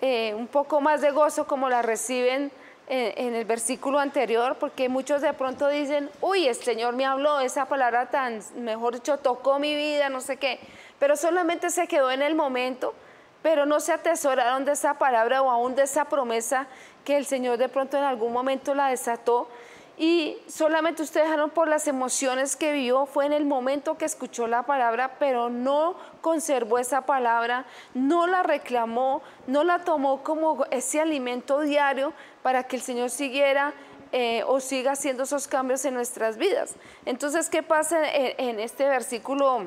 eh, 0.00 0.34
un 0.34 0.46
poco 0.46 0.80
más 0.80 1.00
de 1.00 1.10
gozo 1.10 1.46
como 1.46 1.68
la 1.68 1.82
reciben 1.82 2.50
en, 2.90 3.36
el 3.36 3.44
versículo 3.44 4.00
anterior, 4.00 4.56
porque 4.58 4.88
muchos 4.88 5.22
de 5.22 5.32
pronto 5.32 5.68
dicen, 5.68 6.10
uy, 6.20 6.48
el 6.48 6.56
Señor 6.56 6.96
me 6.96 7.06
habló, 7.06 7.38
esa 7.38 7.66
palabra 7.66 8.10
tan, 8.10 8.40
mejor 8.56 8.94
dicho, 8.94 9.18
tocó 9.18 9.60
mi 9.60 9.76
vida, 9.76 10.08
no 10.08 10.20
sé 10.20 10.38
qué, 10.38 10.58
pero 10.98 11.16
solamente 11.16 11.70
se 11.70 11.86
quedó 11.86 12.10
en 12.10 12.20
el 12.20 12.34
momento, 12.34 12.92
pero 13.42 13.64
no 13.64 13.78
se 13.78 13.92
atesoraron 13.92 14.64
de 14.64 14.72
esa 14.72 14.94
palabra 14.98 15.40
o 15.40 15.50
aún 15.50 15.76
de 15.76 15.84
esa 15.84 16.06
promesa 16.06 16.66
que 17.04 17.16
el 17.16 17.26
Señor 17.26 17.58
de 17.58 17.68
pronto 17.68 17.96
en 17.96 18.02
algún 18.02 18.32
momento 18.32 18.74
la 18.74 18.88
desató. 18.88 19.48
Y 20.00 20.38
solamente 20.48 21.02
usted 21.02 21.20
dejaron 21.20 21.50
por 21.50 21.68
las 21.68 21.86
emociones 21.86 22.56
que 22.56 22.72
vivió, 22.72 23.04
fue 23.04 23.26
en 23.26 23.34
el 23.34 23.44
momento 23.44 23.98
que 23.98 24.06
escuchó 24.06 24.46
la 24.46 24.62
palabra, 24.62 25.16
pero 25.18 25.50
no 25.50 25.94
conservó 26.22 26.78
esa 26.78 27.02
palabra, 27.02 27.66
no 27.92 28.26
la 28.26 28.42
reclamó, 28.42 29.20
no 29.46 29.62
la 29.62 29.80
tomó 29.80 30.22
como 30.22 30.64
ese 30.70 31.02
alimento 31.02 31.60
diario 31.60 32.14
para 32.42 32.62
que 32.62 32.76
el 32.76 32.82
Señor 32.82 33.10
siguiera 33.10 33.74
eh, 34.10 34.42
o 34.46 34.58
siga 34.60 34.92
haciendo 34.92 35.24
esos 35.24 35.46
cambios 35.46 35.84
en 35.84 35.92
nuestras 35.92 36.38
vidas. 36.38 36.76
Entonces, 37.04 37.50
¿qué 37.50 37.62
pasa 37.62 38.10
en, 38.10 38.32
en 38.38 38.58
este 38.58 38.88
versículo 38.88 39.66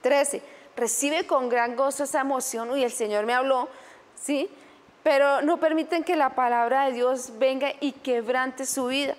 13? 0.00 0.42
Recibe 0.76 1.28
con 1.28 1.48
gran 1.48 1.76
gozo 1.76 2.02
esa 2.02 2.22
emoción 2.22 2.76
y 2.76 2.82
el 2.82 2.90
Señor 2.90 3.24
me 3.24 3.34
habló, 3.34 3.68
¿sí? 4.20 4.50
Pero 5.04 5.42
no 5.42 5.58
permiten 5.58 6.02
que 6.02 6.16
la 6.16 6.34
palabra 6.34 6.86
de 6.86 6.94
Dios 6.94 7.34
venga 7.38 7.72
y 7.78 7.92
quebrante 7.92 8.66
su 8.66 8.86
vida. 8.86 9.14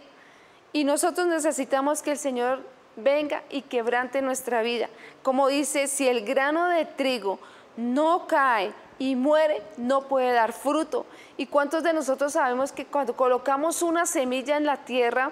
Y 0.71 0.83
nosotros 0.83 1.27
necesitamos 1.27 2.01
que 2.01 2.11
el 2.11 2.17
Señor 2.17 2.63
venga 2.95 3.43
y 3.49 3.61
quebrante 3.63 4.21
nuestra 4.21 4.61
vida. 4.61 4.89
Como 5.23 5.47
dice, 5.47 5.87
si 5.87 6.07
el 6.07 6.25
grano 6.25 6.67
de 6.67 6.85
trigo 6.85 7.39
no 7.77 8.27
cae 8.27 8.73
y 8.99 9.15
muere, 9.15 9.61
no 9.77 10.07
puede 10.07 10.31
dar 10.33 10.53
fruto. 10.53 11.05
¿Y 11.37 11.47
cuántos 11.47 11.83
de 11.83 11.93
nosotros 11.93 12.33
sabemos 12.33 12.71
que 12.71 12.85
cuando 12.85 13.15
colocamos 13.15 13.81
una 13.81 14.05
semilla 14.05 14.57
en 14.57 14.65
la 14.65 14.77
tierra, 14.77 15.31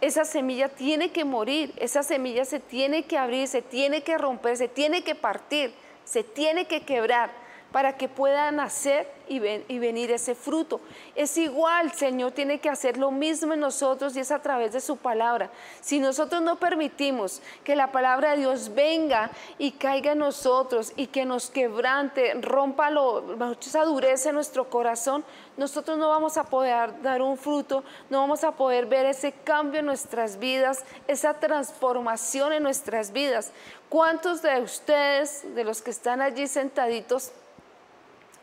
esa 0.00 0.24
semilla 0.24 0.68
tiene 0.68 1.10
que 1.10 1.24
morir, 1.24 1.72
esa 1.76 2.02
semilla 2.02 2.44
se 2.44 2.60
tiene 2.60 3.04
que 3.06 3.16
abrir, 3.16 3.48
se 3.48 3.62
tiene 3.62 4.02
que 4.02 4.18
romper, 4.18 4.56
se 4.58 4.68
tiene 4.68 5.02
que 5.02 5.14
partir, 5.14 5.74
se 6.04 6.22
tiene 6.22 6.66
que 6.66 6.82
quebrar 6.82 7.30
para 7.76 7.98
que 7.98 8.08
pueda 8.08 8.50
nacer 8.52 9.06
y, 9.28 9.38
ven- 9.38 9.62
y 9.68 9.78
venir 9.78 10.10
ese 10.10 10.34
fruto. 10.34 10.80
Es 11.14 11.36
igual, 11.36 11.92
Señor 11.92 12.32
tiene 12.32 12.58
que 12.58 12.70
hacer 12.70 12.96
lo 12.96 13.10
mismo 13.10 13.52
en 13.52 13.60
nosotros 13.60 14.16
y 14.16 14.20
es 14.20 14.30
a 14.30 14.38
través 14.40 14.72
de 14.72 14.80
su 14.80 14.96
palabra. 14.96 15.50
Si 15.82 16.00
nosotros 16.00 16.40
no 16.40 16.56
permitimos 16.58 17.42
que 17.64 17.76
la 17.76 17.92
palabra 17.92 18.30
de 18.30 18.38
Dios 18.38 18.74
venga 18.74 19.30
y 19.58 19.72
caiga 19.72 20.12
en 20.12 20.20
nosotros 20.20 20.94
y 20.96 21.08
que 21.08 21.26
nos 21.26 21.50
quebrante, 21.50 22.32
rompa 22.40 22.88
lo, 22.88 23.36
esa 23.60 23.84
dureza 23.84 24.30
en 24.30 24.36
nuestro 24.36 24.70
corazón, 24.70 25.22
nosotros 25.58 25.98
no 25.98 26.08
vamos 26.08 26.38
a 26.38 26.44
poder 26.44 27.02
dar 27.02 27.20
un 27.20 27.36
fruto, 27.36 27.84
no 28.08 28.20
vamos 28.20 28.42
a 28.42 28.52
poder 28.52 28.86
ver 28.86 29.04
ese 29.04 29.32
cambio 29.32 29.80
en 29.80 29.86
nuestras 29.86 30.38
vidas, 30.38 30.82
esa 31.08 31.34
transformación 31.34 32.54
en 32.54 32.62
nuestras 32.62 33.12
vidas. 33.12 33.52
¿Cuántos 33.90 34.40
de 34.40 34.62
ustedes, 34.62 35.54
de 35.54 35.62
los 35.62 35.82
que 35.82 35.90
están 35.90 36.22
allí 36.22 36.46
sentaditos, 36.48 37.32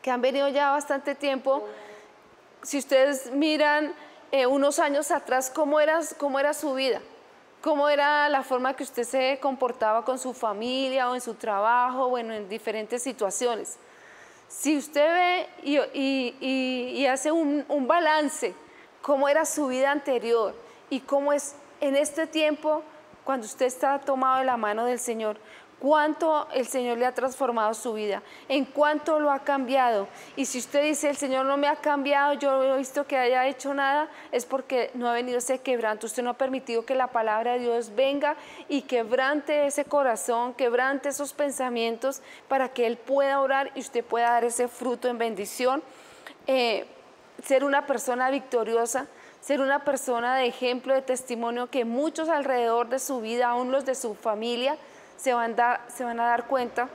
que 0.04 0.12
han 0.12 0.22
venido 0.22 0.50
ya 0.50 0.70
bastante 0.70 1.16
tiempo, 1.16 1.66
si 2.62 2.78
ustedes 2.78 3.32
miran 3.32 3.96
eh, 4.32 4.46
unos 4.46 4.78
años 4.80 5.10
atrás 5.12 5.50
cómo 5.50 5.80
era, 5.80 6.02
cómo 6.18 6.40
era 6.40 6.54
su 6.54 6.74
vida, 6.74 7.02
cómo 7.62 7.88
era 7.88 8.28
la 8.28 8.44
forma 8.44 8.76
que 8.76 8.84
usted 8.84 9.04
se 9.04 9.40
comportaba 9.42 10.04
con 10.04 10.20
su 10.20 10.34
familia 10.34 11.10
o 11.10 11.16
en 11.16 11.22
su 11.22 11.36
trabajo, 11.36 12.10
bueno, 12.10 12.34
en 12.34 12.50
diferentes 12.50 13.02
situaciones. 13.02 13.78
Si 14.50 14.78
usted 14.78 15.08
ve 15.08 15.48
y, 15.64 17.06
hace 17.06 17.32
un, 17.32 17.66
un 17.70 17.88
balance, 17.88 18.54
cómo 19.02 19.30
era 19.30 19.46
su 19.46 19.68
vida 19.68 19.90
anterior 19.90 20.54
y 20.90 21.00
cómo 21.00 21.32
es 21.32 21.56
en 21.80 21.96
este 21.96 22.28
tiempo, 22.28 22.84
cuando 23.24 23.46
usted 23.46 23.68
está 23.68 24.00
tomado 24.00 24.40
de 24.40 24.46
la 24.46 24.58
mano 24.58 24.84
del 24.86 25.00
Señor, 25.00 25.38
cuánto 25.84 26.48
el 26.54 26.66
Señor 26.66 26.98
le 26.98 27.06
ha 27.06 27.14
transformado 27.14 27.74
su 27.74 27.92
vida, 27.92 28.24
en 28.48 28.64
cuánto 28.64 29.20
lo 29.20 29.30
ha 29.30 29.40
cambiado. 29.40 30.08
Y 30.38 30.46
si 30.46 30.60
usted 30.60 30.82
dice, 30.82 31.10
el 31.10 31.18
Señor 31.18 31.46
no 31.46 31.58
me 31.58 31.68
ha 31.68 31.76
cambiado, 31.76 32.36
yo 32.36 32.54
no 32.54 32.76
he 32.76 32.78
visto 32.78 33.06
que 33.06 33.18
haya 33.18 33.46
hecho 33.48 33.74
nada, 33.74 34.08
es 34.32 34.46
porque 34.46 34.92
no 34.94 35.10
ha 35.10 35.14
venido 35.14 35.40
ese 35.40 35.60
quebranto. 35.60 36.06
Usted 36.06 36.24
no 36.24 36.30
ha 36.30 36.38
permitido 36.38 36.86
que 36.86 36.96
la 36.96 37.08
palabra 37.08 37.56
de 37.56 37.60
Dios 37.60 37.94
venga 37.96 38.38
y 38.70 38.84
quebrante 38.84 39.66
ese 39.66 39.84
corazón, 39.84 40.54
quebrante 40.54 41.10
esos 41.10 41.34
pensamientos 41.34 42.22
para 42.48 42.70
que 42.70 42.88
Él 42.88 42.96
pueda 42.96 43.42
orar 43.42 43.70
y 43.76 43.82
usted 43.82 44.06
pueda 44.06 44.30
dar 44.30 44.46
ese 44.46 44.70
fruto 44.70 45.10
en 45.10 45.18
bendición. 45.18 45.84
Eh, 46.48 46.86
ser 47.44 47.66
una 47.66 47.86
persona 47.86 48.30
victoriosa, 48.30 49.08
ser 49.42 49.60
una 49.60 49.84
persona 49.84 50.38
de 50.38 50.46
ejemplo, 50.46 50.94
de 50.94 51.02
testimonio 51.02 51.70
que 51.70 51.84
muchos 51.84 52.30
alrededor 52.30 52.88
de 52.88 53.00
su 53.00 53.20
vida, 53.20 53.50
aún 53.50 53.74
los 53.74 53.84
de 53.84 53.96
su 53.96 54.16
familia, 54.16 54.78
se 55.24 55.34
van, 55.34 55.56
se 55.88 56.04
van 56.04 56.20
a 56.20 56.26
dar 56.26 56.48
cuenta 56.48 56.90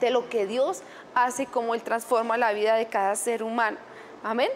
de 0.00 0.10
lo 0.10 0.30
que 0.30 0.46
Dios 0.46 0.82
hace 1.14 1.42
y 1.42 1.46
cómo 1.46 1.74
Él 1.74 1.82
transforma 1.82 2.38
la 2.38 2.52
vida 2.54 2.76
de 2.76 2.86
cada 2.86 3.14
ser 3.14 3.42
humano. 3.42 3.76
Amén. 4.22 4.48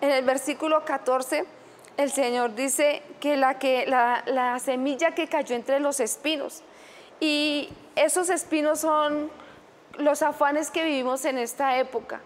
En 0.00 0.10
el 0.10 0.24
versículo 0.24 0.82
14, 0.86 1.44
el 1.98 2.10
Señor 2.10 2.54
dice 2.54 3.02
que 3.20 3.36
la, 3.36 3.58
que, 3.58 3.84
la 3.86 4.58
semilla 4.60 5.14
que 5.14 5.28
cayó 5.28 5.54
entre 5.54 5.78
los 5.78 6.00
espinos, 6.00 6.62
y 7.20 7.68
esos 7.96 8.30
espinos 8.30 8.80
son 8.80 9.30
los 9.98 10.22
afanes 10.22 10.70
que 10.70 10.84
vivimos 10.84 11.26
en 11.26 11.36
esta 11.36 11.78
época. 11.78 12.20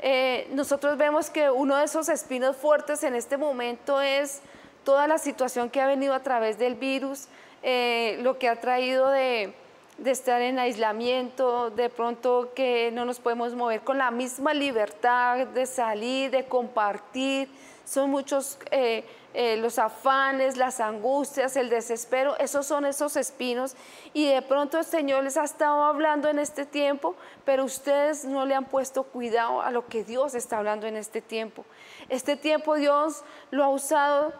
Eh, 0.00 0.48
nosotros 0.50 0.98
vemos 0.98 1.30
que 1.30 1.48
uno 1.48 1.76
de 1.76 1.84
esos 1.84 2.08
espinos 2.08 2.56
fuertes 2.56 3.04
en 3.04 3.14
este 3.14 3.36
momento 3.36 4.00
es 4.00 4.40
toda 4.82 5.06
la 5.06 5.16
situación 5.16 5.70
que 5.70 5.80
ha 5.80 5.86
venido 5.86 6.12
a 6.12 6.20
través 6.20 6.58
del 6.58 6.74
virus, 6.74 7.28
eh, 7.66 8.18
lo 8.20 8.38
que 8.38 8.48
ha 8.50 8.60
traído 8.60 9.08
de, 9.08 9.54
de 9.96 10.10
estar 10.10 10.42
en 10.42 10.58
aislamiento, 10.58 11.70
de 11.70 11.88
pronto 11.88 12.52
que 12.54 12.90
no 12.92 13.06
nos 13.06 13.20
podemos 13.20 13.54
mover 13.54 13.80
con 13.80 13.96
la 13.96 14.10
misma 14.10 14.52
libertad 14.52 15.46
de 15.46 15.64
salir, 15.64 16.30
de 16.30 16.44
compartir. 16.44 17.48
Son 17.86 18.10
muchos 18.10 18.58
eh, 18.70 19.04
eh, 19.32 19.56
los 19.56 19.78
afanes, 19.78 20.58
las 20.58 20.78
angustias, 20.78 21.56
el 21.56 21.70
desespero, 21.70 22.36
esos 22.38 22.66
son 22.66 22.84
esos 22.84 23.16
espinos. 23.16 23.76
Y 24.12 24.28
de 24.28 24.42
pronto 24.42 24.78
el 24.78 24.84
Señor 24.84 25.24
les 25.24 25.38
ha 25.38 25.44
estado 25.44 25.84
hablando 25.84 26.28
en 26.28 26.38
este 26.38 26.66
tiempo, 26.66 27.16
pero 27.46 27.64
ustedes 27.64 28.26
no 28.26 28.44
le 28.44 28.54
han 28.54 28.66
puesto 28.66 29.04
cuidado 29.04 29.62
a 29.62 29.70
lo 29.70 29.86
que 29.86 30.04
Dios 30.04 30.34
está 30.34 30.58
hablando 30.58 30.86
en 30.86 30.96
este 30.96 31.22
tiempo. 31.22 31.64
Este 32.10 32.36
tiempo 32.36 32.74
Dios 32.74 33.24
lo 33.50 33.64
ha 33.64 33.68
usado 33.68 34.34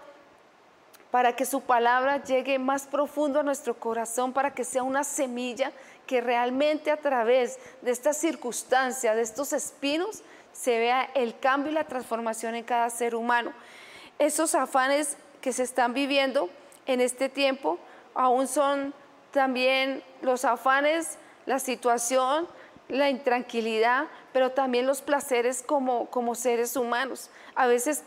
para 1.15 1.37
que 1.37 1.47
su 1.47 1.61
palabra 1.61 2.25
llegue 2.25 2.59
más 2.59 2.89
profundo 2.89 3.39
a 3.39 3.45
nuestro 3.45 3.79
corazón, 3.79 4.33
para 4.33 4.53
que 4.53 4.65
sea 4.65 4.83
una 4.83 5.05
semilla 5.05 5.71
que 6.09 6.21
realmente 6.21 6.91
a 6.91 6.97
través 6.97 7.57
de 7.83 7.93
estas 7.93 8.17
circunstancias, 8.17 9.15
de 9.15 9.23
estos 9.23 9.53
espinos, 9.53 10.25
se 10.53 10.77
vea 10.77 11.09
el 11.15 11.39
cambio 11.39 11.71
y 11.71 11.75
la 11.77 11.85
transformación 11.85 12.57
en 12.57 12.65
cada 12.65 12.91
ser 12.91 13.15
humano. 13.15 13.53
Esos 14.19 14.57
afanes 14.57 15.17
que 15.41 15.53
se 15.53 15.63
están 15.63 15.95
viviendo 15.95 16.51
en 16.85 17.01
este 17.01 17.29
tiempo 17.29 17.79
aún 18.13 18.49
son 18.49 18.93
también 19.31 20.03
los 20.21 20.45
afanes, 20.45 21.19
la 21.47 21.61
situación, 21.61 22.49
la 22.89 23.09
intranquilidad, 23.09 24.09
pero 24.33 24.51
también 24.51 24.85
los 24.85 25.01
placeres 25.01 25.63
como, 25.63 26.11
como 26.11 26.35
seres 26.35 26.77
humanos. 26.77 27.31
A 27.55 27.69
veces 27.69 28.03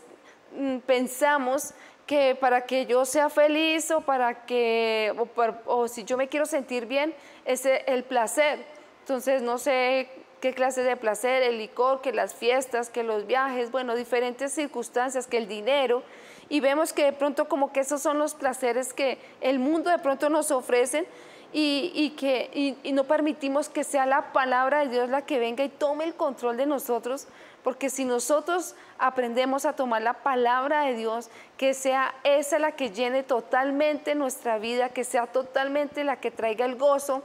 mm, 0.54 0.80
pensamos 0.80 1.72
que 2.08 2.34
para 2.34 2.62
que 2.64 2.86
yo 2.86 3.04
sea 3.04 3.28
feliz 3.28 3.90
o 3.90 4.00
para 4.00 4.46
que, 4.46 5.14
o, 5.66 5.88
si 5.88 6.04
yo 6.04 6.16
me 6.16 6.26
quiero 6.26 6.46
sentir 6.46 6.86
bien, 6.86 7.14
es 7.44 7.66
e- 7.66 7.84
el 7.86 8.02
placer. 8.02 8.64
Entonces, 9.00 9.42
no 9.42 9.58
sé 9.58 10.08
qué 10.40 10.54
clase 10.54 10.82
de 10.82 10.96
placer, 10.96 11.42
el 11.42 11.58
licor, 11.58 12.00
que 12.00 12.12
las 12.12 12.34
fiestas, 12.34 12.88
que 12.88 13.02
los 13.02 13.26
viajes, 13.26 13.70
bueno, 13.70 13.94
diferentes 13.94 14.52
circunstancias, 14.52 15.26
que 15.26 15.36
el 15.36 15.48
dinero. 15.48 16.02
Y 16.48 16.60
vemos 16.60 16.94
que 16.94 17.04
de 17.04 17.12
pronto 17.12 17.46
como 17.46 17.74
que 17.74 17.80
esos 17.80 18.00
son 18.00 18.18
los 18.18 18.34
placeres 18.34 18.94
que 18.94 19.18
el 19.42 19.58
mundo 19.58 19.90
de 19.90 19.98
pronto 19.98 20.30
nos 20.30 20.50
ofrecen 20.50 21.06
y, 21.52 21.92
y 21.94 22.10
que 22.10 22.76
y 22.82 22.92
no 22.92 23.04
permitimos 23.04 23.68
que 23.68 23.84
sea 23.84 24.06
la 24.06 24.32
palabra 24.32 24.80
de 24.80 24.88
Dios 24.88 25.10
la 25.10 25.26
que 25.26 25.38
venga 25.38 25.62
y 25.62 25.68
tome 25.68 26.04
el 26.04 26.14
control 26.14 26.56
de 26.56 26.64
nosotros, 26.64 27.28
porque 27.68 27.90
si 27.90 28.06
nosotros 28.06 28.74
aprendemos 28.98 29.66
a 29.66 29.74
tomar 29.74 30.00
la 30.00 30.14
palabra 30.14 30.84
de 30.84 30.94
Dios, 30.94 31.28
que 31.58 31.74
sea 31.74 32.14
esa 32.24 32.58
la 32.58 32.72
que 32.72 32.92
llene 32.92 33.22
totalmente 33.22 34.14
nuestra 34.14 34.56
vida, 34.58 34.88
que 34.88 35.04
sea 35.04 35.26
totalmente 35.26 36.02
la 36.02 36.16
que 36.16 36.30
traiga 36.30 36.64
el 36.64 36.76
gozo, 36.76 37.22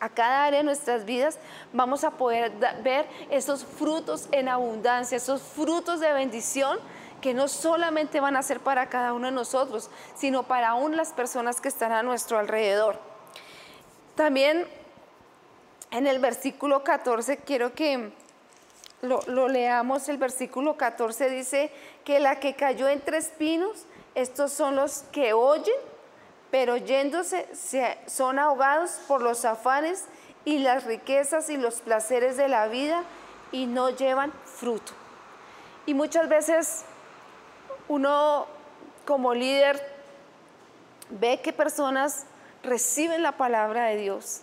a 0.00 0.08
cada 0.08 0.46
área 0.46 0.58
de 0.58 0.64
nuestras 0.64 1.04
vidas 1.04 1.38
vamos 1.72 2.02
a 2.02 2.10
poder 2.10 2.50
ver 2.82 3.06
esos 3.30 3.64
frutos 3.64 4.28
en 4.32 4.48
abundancia, 4.48 5.18
esos 5.18 5.40
frutos 5.40 6.00
de 6.00 6.12
bendición 6.12 6.80
que 7.20 7.32
no 7.32 7.46
solamente 7.46 8.18
van 8.18 8.34
a 8.34 8.42
ser 8.42 8.58
para 8.58 8.88
cada 8.88 9.12
uno 9.12 9.26
de 9.26 9.32
nosotros, 9.34 9.88
sino 10.16 10.42
para 10.42 10.70
aún 10.70 10.96
las 10.96 11.12
personas 11.12 11.60
que 11.60 11.68
están 11.68 11.92
a 11.92 12.02
nuestro 12.02 12.40
alrededor. 12.40 12.98
También 14.16 14.66
en 15.92 16.08
el 16.08 16.18
versículo 16.18 16.82
14 16.82 17.36
quiero 17.36 17.72
que 17.72 18.12
lo, 19.04 19.48
leamos. 19.48 20.08
El 20.08 20.18
versículo 20.18 20.76
14 20.76 21.30
dice 21.30 21.70
que 22.04 22.20
la 22.20 22.40
que 22.40 22.54
cayó 22.54 22.88
entre 22.88 23.18
espinos, 23.18 23.86
estos 24.14 24.52
son 24.52 24.76
los 24.76 25.04
que 25.12 25.32
oyen, 25.32 25.74
pero 26.50 26.76
yéndose 26.76 27.48
se- 27.54 27.98
son 28.06 28.38
ahogados 28.38 28.92
por 29.08 29.20
los 29.22 29.44
afanes 29.44 30.04
y 30.44 30.58
las 30.58 30.84
riquezas 30.84 31.50
y 31.50 31.56
los 31.56 31.80
placeres 31.80 32.36
de 32.36 32.48
la 32.48 32.66
vida 32.68 33.02
y 33.52 33.66
no 33.66 33.90
llevan 33.90 34.32
fruto. 34.44 34.92
Y 35.86 35.94
muchas 35.94 36.28
veces 36.28 36.84
uno 37.88 38.46
como 39.04 39.34
líder 39.34 39.80
ve 41.10 41.40
que 41.42 41.52
personas 41.52 42.26
reciben 42.62 43.22
la 43.22 43.32
palabra 43.32 43.86
de 43.86 43.96
Dios. 43.96 44.40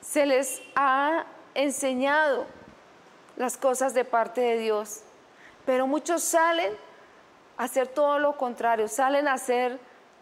Se 0.00 0.24
les 0.26 0.62
ha 0.74 1.24
enseñado 1.54 2.46
las 3.36 3.56
cosas 3.56 3.94
de 3.94 4.04
parte 4.04 4.40
de 4.40 4.58
Dios, 4.58 5.02
pero 5.64 5.86
muchos 5.86 6.22
salen 6.22 6.72
a 7.56 7.64
hacer 7.64 7.88
todo 7.88 8.18
lo 8.18 8.36
contrario, 8.36 8.88
salen 8.88 9.28
a 9.28 9.34
hacer 9.34 9.78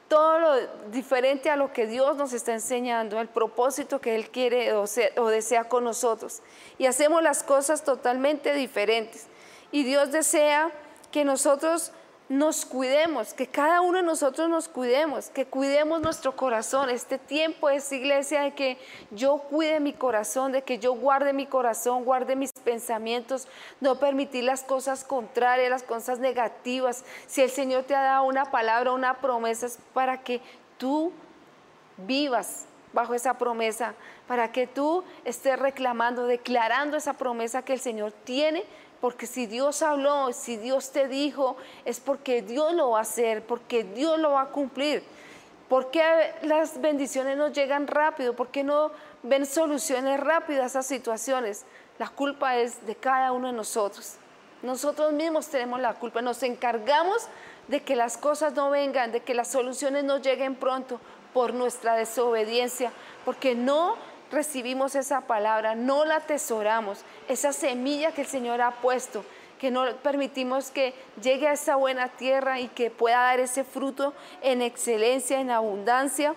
todo 0.09 0.39
lo 0.39 0.67
diferente 0.91 1.51
a 1.51 1.57
lo 1.57 1.73
que 1.73 1.87
Dios 1.87 2.17
nos 2.17 2.33
está 2.33 2.53
enseñando, 2.53 3.21
el 3.21 3.29
propósito 3.29 4.01
que 4.01 4.15
Él 4.15 4.31
quiere 4.31 4.73
o, 4.75 4.85
o 5.17 5.29
desea 5.29 5.69
con 5.69 5.85
nosotros. 5.85 6.43
Y 6.79 6.87
hacemos 6.87 7.23
las 7.23 7.43
cosas 7.43 7.85
totalmente 7.85 8.53
diferentes. 8.53 9.27
Y 9.73 9.83
Dios 9.85 10.13
desea 10.13 10.71
que 11.11 11.25
nosotros 11.25 11.93
nos 12.35 12.67
cuidemos, 12.67 13.33
que 13.33 13.47
cada 13.47 13.81
uno 13.81 13.99
de 13.99 14.05
nosotros 14.05 14.49
nos 14.49 14.69
cuidemos, 14.69 15.29
que 15.29 15.47
cuidemos 15.47 16.01
nuestro 16.01 16.35
corazón. 16.35 16.91
Este 16.91 17.17
tiempo 17.19 17.69
es 17.71 17.91
iglesia 17.93 18.43
de 18.43 18.55
que 18.55 18.77
yo 19.11 19.39
cuide 19.39 19.79
mi 19.79 19.93
corazón, 19.93 20.53
de 20.53 20.63
que 20.63 20.79
yo 20.79 20.95
guarde 20.95 21.33
mi 21.33 21.47
corazón, 21.47 22.05
guarde 22.05 22.35
mis 22.35 22.53
pensamientos, 22.53 23.47
no 23.81 24.01
permitir 24.01 24.45
las 24.45 24.63
cosas 24.63 25.05
contrarias, 25.05 25.71
las 25.71 25.85
cosas 25.85 26.19
negativas. 26.19 27.05
Si 27.27 27.41
el 27.41 27.51
Señor 27.51 27.85
te 27.85 27.95
ha 27.95 28.03
dado 28.03 28.25
una 28.25 28.47
palabra, 28.47 28.93
una 28.93 29.15
promesa, 29.15 29.67
es 29.67 29.79
para 29.93 30.23
que 30.23 30.41
tú 30.77 31.13
vivas 31.97 32.67
bajo 32.93 33.15
esa 33.15 33.35
promesa, 33.35 33.95
para 34.27 34.51
que 34.51 34.67
tú 34.67 35.05
estés 35.25 35.59
reclamando, 35.59 36.27
declarando 36.27 36.97
esa 36.97 37.15
promesa 37.15 37.63
que 37.63 37.75
el 37.75 37.81
Señor 37.81 38.13
tiene, 38.13 38.65
porque 39.05 39.27
si 39.27 39.45
Dios 39.45 39.83
habló, 39.83 40.33
si 40.33 40.57
Dios 40.57 40.91
te 40.91 41.09
dijo, 41.09 41.59
es 41.85 42.01
porque 42.01 42.41
Dios 42.41 42.73
lo 42.73 42.93
va 42.93 43.01
a 43.01 43.03
hacer, 43.03 43.43
porque 43.43 43.85
Dios 43.85 44.19
lo 44.19 44.31
va 44.31 44.41
a 44.41 44.47
cumplir. 44.47 45.03
¿Por 45.69 45.91
qué 45.91 46.33
las 46.41 46.81
bendiciones 46.81 47.37
nos 47.37 47.53
llegan 47.53 47.87
rápido? 47.87 48.35
¿Por 48.35 48.49
qué 48.49 48.65
no 48.65 48.93
ven 49.23 49.45
soluciones 49.45 50.19
rápidas 50.19 50.63
a 50.63 50.67
esas 50.69 50.87
situaciones? 50.87 51.67
La 51.99 52.09
culpa 52.09 52.57
es 52.57 52.87
de 52.87 52.95
cada 52.95 53.33
uno 53.33 53.49
de 53.49 53.53
nosotros. 53.53 54.15
Nosotros 54.63 55.13
mismos 55.13 55.49
tenemos 55.49 55.81
la 55.81 55.93
culpa. 55.93 56.23
Nos 56.23 56.43
encargamos 56.43 57.29
de 57.69 57.83
que 57.83 57.97
las 57.97 58.17
cosas 58.17 58.55
no 58.55 58.71
vengan, 58.71 59.13
de 59.13 59.21
que 59.21 59.35
las 59.35 59.49
soluciones 59.49 60.05
no 60.05 60.17
lleguen 60.17 60.55
pronto 60.55 60.99
por 61.35 61.53
nuestra 61.53 61.95
desobediencia, 61.95 62.91
porque 63.27 63.55
no 63.55 63.97
recibimos 64.35 64.95
esa 64.95 65.23
palabra, 65.23 65.75
no 65.75 66.05
la 66.05 66.17
atesoramos, 66.17 67.05
esa 67.29 67.53
semilla 67.53 68.13
que 68.13 68.23
el 68.23 68.27
Señor 68.27 68.61
ha 68.61 68.73
puesto, 68.73 69.25
que 69.59 69.71
no 69.71 69.87
permitimos 70.03 70.71
que 70.71 70.93
llegue 71.23 71.49
a 71.49 71.53
esa 71.53 71.77
buena 71.77 72.09
tierra 72.09 72.61
y 72.61 72.69
que 72.69 72.91
pueda 72.91 73.19
dar 73.19 73.41
ese 73.41 73.65
fruto 73.65 74.13
en 74.43 74.61
excelencia, 74.61 75.41
en 75.41 75.51
abundancia 75.51 76.35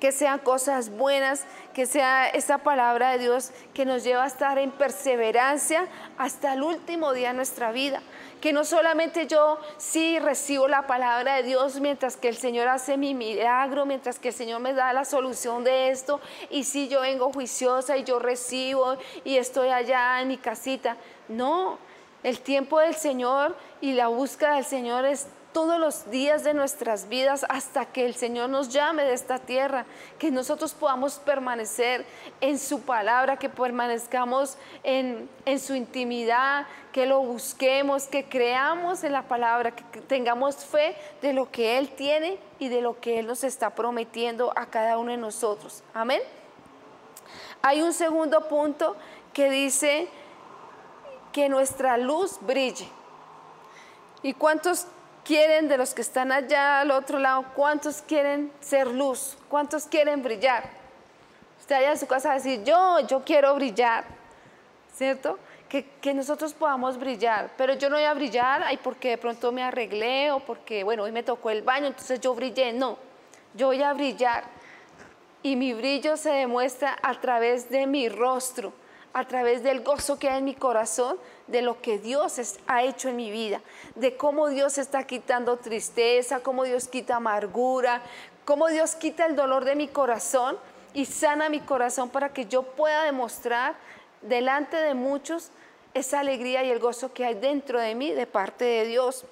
que 0.00 0.12
sean 0.12 0.38
cosas 0.38 0.90
buenas, 0.90 1.44
que 1.72 1.86
sea 1.86 2.28
esa 2.28 2.58
palabra 2.58 3.12
de 3.12 3.18
Dios 3.18 3.50
que 3.72 3.84
nos 3.84 4.04
lleva 4.04 4.24
a 4.24 4.26
estar 4.26 4.58
en 4.58 4.70
perseverancia 4.70 5.86
hasta 6.18 6.54
el 6.54 6.62
último 6.62 7.12
día 7.12 7.28
de 7.28 7.34
nuestra 7.34 7.72
vida. 7.72 8.02
Que 8.40 8.52
no 8.52 8.64
solamente 8.64 9.26
yo 9.26 9.58
sí 9.78 10.18
recibo 10.18 10.68
la 10.68 10.86
palabra 10.86 11.36
de 11.36 11.44
Dios 11.44 11.80
mientras 11.80 12.16
que 12.16 12.28
el 12.28 12.36
Señor 12.36 12.68
hace 12.68 12.96
mi 12.96 13.14
milagro, 13.14 13.86
mientras 13.86 14.18
que 14.18 14.28
el 14.28 14.34
Señor 14.34 14.60
me 14.60 14.74
da 14.74 14.92
la 14.92 15.04
solución 15.04 15.64
de 15.64 15.90
esto, 15.90 16.20
y 16.50 16.64
sí 16.64 16.88
yo 16.88 17.00
vengo 17.00 17.32
juiciosa 17.32 17.96
y 17.96 18.04
yo 18.04 18.18
recibo 18.18 18.96
y 19.24 19.38
estoy 19.38 19.68
allá 19.70 20.20
en 20.20 20.28
mi 20.28 20.36
casita. 20.36 20.96
No, 21.28 21.78
el 22.22 22.40
tiempo 22.40 22.80
del 22.80 22.94
Señor 22.94 23.56
y 23.80 23.92
la 23.92 24.08
búsqueda 24.08 24.56
del 24.56 24.64
Señor 24.64 25.04
es 25.04 25.26
todos 25.54 25.78
los 25.78 26.10
días 26.10 26.42
de 26.42 26.52
nuestras 26.52 27.08
vidas 27.08 27.46
hasta 27.48 27.86
que 27.86 28.04
el 28.04 28.16
Señor 28.16 28.50
nos 28.50 28.70
llame 28.70 29.04
de 29.04 29.14
esta 29.14 29.38
tierra, 29.38 29.86
que 30.18 30.32
nosotros 30.32 30.74
podamos 30.74 31.20
permanecer 31.20 32.04
en 32.40 32.58
su 32.58 32.80
palabra, 32.80 33.38
que 33.38 33.48
permanezcamos 33.48 34.58
en, 34.82 35.30
en 35.46 35.60
su 35.60 35.76
intimidad, 35.76 36.66
que 36.92 37.06
lo 37.06 37.20
busquemos, 37.20 38.08
que 38.08 38.28
creamos 38.28 39.04
en 39.04 39.12
la 39.12 39.22
palabra, 39.22 39.70
que 39.70 40.00
tengamos 40.00 40.56
fe 40.56 40.96
de 41.22 41.32
lo 41.32 41.48
que 41.52 41.78
Él 41.78 41.88
tiene 41.90 42.36
y 42.58 42.68
de 42.68 42.80
lo 42.80 43.00
que 43.00 43.20
Él 43.20 43.28
nos 43.28 43.44
está 43.44 43.70
prometiendo 43.70 44.52
a 44.56 44.66
cada 44.66 44.98
uno 44.98 45.12
de 45.12 45.18
nosotros. 45.18 45.84
Amén. 45.94 46.20
Hay 47.62 47.80
un 47.80 47.92
segundo 47.92 48.48
punto 48.48 48.96
que 49.32 49.48
dice 49.50 50.08
que 51.32 51.48
nuestra 51.48 51.96
luz 51.96 52.38
brille. 52.40 52.88
¿Y 54.22 54.32
cuántos 54.32 54.86
quieren 55.24 55.68
de 55.68 55.76
los 55.76 55.94
que 55.94 56.02
están 56.02 56.30
allá 56.30 56.80
al 56.80 56.90
otro 56.90 57.18
lado, 57.18 57.46
cuántos 57.54 58.02
quieren 58.02 58.52
ser 58.60 58.86
luz? 58.86 59.36
¿Cuántos 59.48 59.86
quieren 59.86 60.22
brillar? 60.22 60.64
Usted 61.58 61.76
allá 61.76 61.92
en 61.92 61.98
su 61.98 62.06
casa 62.06 62.28
va 62.28 62.34
a 62.34 62.36
decir, 62.38 62.62
yo, 62.62 63.00
yo 63.06 63.24
quiero 63.24 63.54
brillar, 63.54 64.04
¿cierto? 64.94 65.38
Que, 65.68 65.84
que 66.00 66.14
nosotros 66.14 66.52
podamos 66.52 66.98
brillar, 66.98 67.50
pero 67.56 67.74
yo 67.74 67.88
no 67.88 67.96
voy 67.96 68.04
a 68.04 68.14
brillar, 68.14 68.62
ay, 68.62 68.78
porque 68.82 69.10
de 69.10 69.18
pronto 69.18 69.50
me 69.50 69.62
arreglé 69.62 70.30
o 70.30 70.40
porque, 70.40 70.84
bueno, 70.84 71.04
hoy 71.04 71.10
me 71.10 71.22
tocó 71.22 71.50
el 71.50 71.62
baño, 71.62 71.86
entonces 71.86 72.20
yo 72.20 72.34
brillé, 72.34 72.72
no, 72.72 72.98
yo 73.54 73.68
voy 73.68 73.82
a 73.82 73.92
brillar 73.92 74.44
y 75.42 75.56
mi 75.56 75.74
brillo 75.74 76.16
se 76.16 76.30
demuestra 76.30 76.96
a 77.02 77.20
través 77.20 77.70
de 77.70 77.86
mi 77.86 78.08
rostro, 78.08 78.72
a 79.14 79.26
través 79.26 79.62
del 79.62 79.82
gozo 79.82 80.18
que 80.18 80.28
hay 80.28 80.38
en 80.38 80.44
mi 80.44 80.54
corazón, 80.54 81.16
de 81.46 81.62
lo 81.62 81.80
que 81.80 81.98
Dios 81.98 82.58
ha 82.66 82.82
hecho 82.82 83.08
en 83.08 83.16
mi 83.16 83.30
vida, 83.30 83.60
de 83.94 84.16
cómo 84.16 84.48
Dios 84.48 84.76
está 84.76 85.06
quitando 85.06 85.56
tristeza, 85.56 86.40
cómo 86.40 86.64
Dios 86.64 86.88
quita 86.88 87.16
amargura, 87.16 88.02
cómo 88.44 88.66
Dios 88.68 88.96
quita 88.96 89.26
el 89.26 89.36
dolor 89.36 89.64
de 89.64 89.76
mi 89.76 89.86
corazón 89.86 90.58
y 90.94 91.06
sana 91.06 91.48
mi 91.48 91.60
corazón 91.60 92.10
para 92.10 92.32
que 92.32 92.46
yo 92.46 92.62
pueda 92.62 93.04
demostrar 93.04 93.76
delante 94.22 94.76
de 94.76 94.94
muchos 94.94 95.50
esa 95.94 96.18
alegría 96.20 96.64
y 96.64 96.70
el 96.70 96.80
gozo 96.80 97.12
que 97.12 97.24
hay 97.24 97.34
dentro 97.34 97.80
de 97.80 97.94
mí 97.94 98.10
de 98.10 98.26
parte 98.26 98.64
de 98.64 98.86
Dios. 98.86 99.24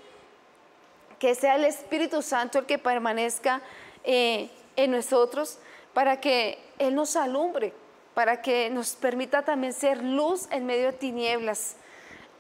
Que 1.18 1.34
sea 1.34 1.56
el 1.56 1.64
Espíritu 1.64 2.22
Santo 2.22 2.60
el 2.60 2.66
que 2.66 2.78
permanezca 2.78 3.60
eh, 4.04 4.48
en 4.76 4.92
nosotros 4.92 5.58
para 5.92 6.20
que 6.20 6.58
Él 6.78 6.94
nos 6.94 7.16
alumbre, 7.16 7.72
para 8.14 8.42
que 8.42 8.70
nos 8.70 8.92
permita 8.92 9.42
también 9.42 9.72
ser 9.72 10.02
luz 10.02 10.48
en 10.50 10.66
medio 10.66 10.86
de 10.86 10.92
tinieblas. 10.92 11.76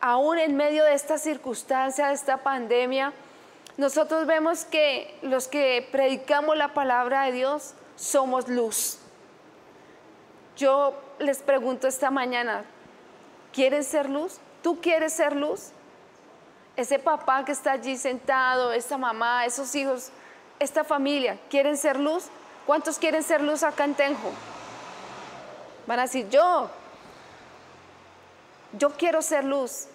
Aún 0.00 0.38
en 0.38 0.56
medio 0.56 0.84
de 0.84 0.94
esta 0.94 1.18
circunstancia, 1.18 2.08
de 2.08 2.14
esta 2.14 2.38
pandemia, 2.38 3.12
nosotros 3.76 4.26
vemos 4.26 4.64
que 4.64 5.18
los 5.22 5.48
que 5.48 5.88
predicamos 5.90 6.56
la 6.56 6.74
palabra 6.74 7.24
de 7.24 7.32
Dios 7.32 7.74
somos 7.96 8.48
luz. 8.48 8.98
Yo 10.56 10.94
les 11.18 11.38
pregunto 11.38 11.88
esta 11.88 12.10
mañana, 12.10 12.64
¿quieren 13.52 13.84
ser 13.84 14.10
luz? 14.10 14.38
¿Tú 14.62 14.80
quieres 14.80 15.12
ser 15.12 15.34
luz? 15.34 15.72
ese 16.76 16.98
papá 16.98 17.44
que 17.44 17.52
está 17.52 17.72
allí 17.72 17.96
sentado, 17.96 18.72
esa 18.72 18.96
mamá, 18.96 19.44
esos 19.44 19.74
hijos, 19.74 20.10
esta 20.58 20.84
familia, 20.84 21.38
¿quieren 21.50 21.76
ser 21.76 21.98
luz? 21.98 22.24
¿Cuántos 22.66 22.98
quieren 22.98 23.22
ser 23.22 23.42
luz 23.42 23.62
acá 23.62 23.84
en 23.84 23.94
Tenjo? 23.94 24.30
Van 25.86 25.98
a 25.98 26.02
decir, 26.02 26.28
yo, 26.28 26.70
yo 28.78 28.90
quiero 28.90 29.22
ser 29.22 29.44
luz. 29.44 29.88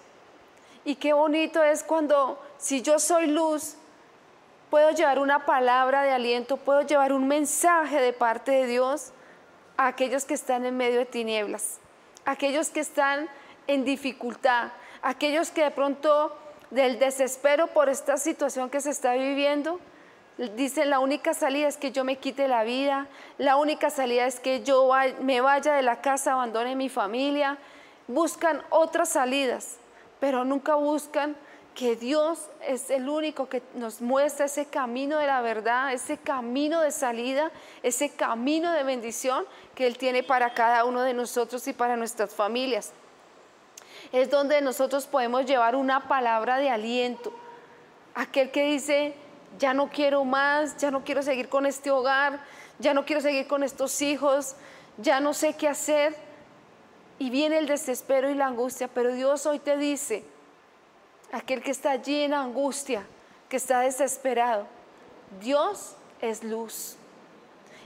Y 0.85 0.95
qué 0.95 1.13
bonito 1.13 1.63
es 1.63 1.83
cuando, 1.83 2.41
si 2.57 2.81
yo 2.81 2.99
soy 2.99 3.27
luz, 3.27 3.75
puedo 4.69 4.91
llevar 4.91 5.19
una 5.19 5.45
palabra 5.45 6.03
de 6.03 6.11
aliento, 6.11 6.57
puedo 6.57 6.81
llevar 6.81 7.13
un 7.13 7.27
mensaje 7.27 8.01
de 8.01 8.13
parte 8.13 8.51
de 8.51 8.67
Dios 8.67 9.11
a 9.77 9.87
aquellos 9.87 10.25
que 10.25 10.33
están 10.33 10.65
en 10.65 10.75
medio 10.75 10.99
de 10.99 11.05
tinieblas, 11.05 11.79
a 12.25 12.31
aquellos 12.31 12.69
que 12.69 12.79
están 12.79 13.29
en 13.67 13.85
dificultad, 13.85 14.71
a 15.01 15.09
aquellos 15.09 15.51
que 15.51 15.63
de 15.63 15.71
pronto 15.71 16.35
del 16.71 16.99
desespero 16.99 17.67
por 17.67 17.89
esta 17.89 18.17
situación 18.17 18.69
que 18.69 18.81
se 18.81 18.89
está 18.89 19.13
viviendo, 19.13 19.79
dicen 20.37 20.89
la 20.89 20.99
única 20.99 21.33
salida 21.33 21.67
es 21.67 21.77
que 21.77 21.91
yo 21.91 22.03
me 22.03 22.17
quite 22.17 22.47
la 22.47 22.63
vida, 22.63 23.07
la 23.37 23.57
única 23.57 23.89
salida 23.89 24.25
es 24.25 24.39
que 24.39 24.63
yo 24.63 24.89
me 25.21 25.41
vaya 25.41 25.73
de 25.73 25.81
la 25.81 26.01
casa, 26.01 26.33
abandone 26.33 26.75
mi 26.75 26.89
familia, 26.89 27.57
buscan 28.07 28.61
otras 28.69 29.09
salidas, 29.09 29.77
pero 30.19 30.45
nunca 30.45 30.75
buscan 30.75 31.35
que 31.77 31.95
Dios 31.95 32.49
es 32.65 32.89
el 32.89 33.07
único 33.07 33.49
que 33.49 33.61
nos 33.75 34.01
muestra 34.01 34.47
ese 34.47 34.65
camino 34.65 35.19
de 35.19 35.27
la 35.27 35.41
verdad, 35.41 35.93
ese 35.93 36.17
camino 36.17 36.81
de 36.81 36.89
salida, 36.89 37.51
ese 37.83 38.09
camino 38.09 38.71
de 38.71 38.81
bendición 38.81 39.45
que 39.75 39.85
Él 39.85 39.95
tiene 39.95 40.23
para 40.23 40.55
cada 40.55 40.85
uno 40.85 41.03
de 41.03 41.13
nosotros 41.13 41.67
y 41.67 41.73
para 41.73 41.95
nuestras 41.95 42.33
familias. 42.33 42.93
Es 44.11 44.31
donde 44.31 44.59
nosotros 44.61 45.05
podemos 45.05 45.45
llevar 45.45 45.75
una 45.75 46.07
palabra 46.07 46.57
de 46.57 46.71
aliento. 46.71 47.31
Aquel 48.15 48.49
que 48.49 48.63
dice, 48.63 49.13
ya 49.59 49.73
no 49.73 49.89
quiero 49.89 50.23
más, 50.23 50.77
ya 50.77 50.91
no 50.91 51.03
quiero 51.03 51.23
seguir 51.23 51.49
con 51.49 51.65
este 51.65 51.91
hogar, 51.91 52.39
ya 52.79 52.93
no 52.93 53.05
quiero 53.05 53.21
seguir 53.21 53.47
con 53.47 53.63
estos 53.63 54.01
hijos, 54.01 54.55
ya 54.97 55.19
no 55.19 55.33
sé 55.33 55.55
qué 55.55 55.67
hacer. 55.67 56.15
Y 57.19 57.29
viene 57.31 57.57
el 57.57 57.67
desespero 57.67 58.29
y 58.29 58.35
la 58.35 58.45
angustia, 58.45 58.87
pero 58.87 59.11
Dios 59.11 59.45
hoy 59.47 59.57
te 59.57 59.75
dice, 59.77 60.23
aquel 61.31 61.63
que 61.63 61.71
está 61.71 61.91
allí 61.91 62.21
en 62.21 62.33
angustia, 62.33 63.05
que 63.49 63.57
está 63.57 63.79
desesperado. 63.79 64.67
Dios 65.41 65.95
es 66.21 66.43
luz. 66.43 66.95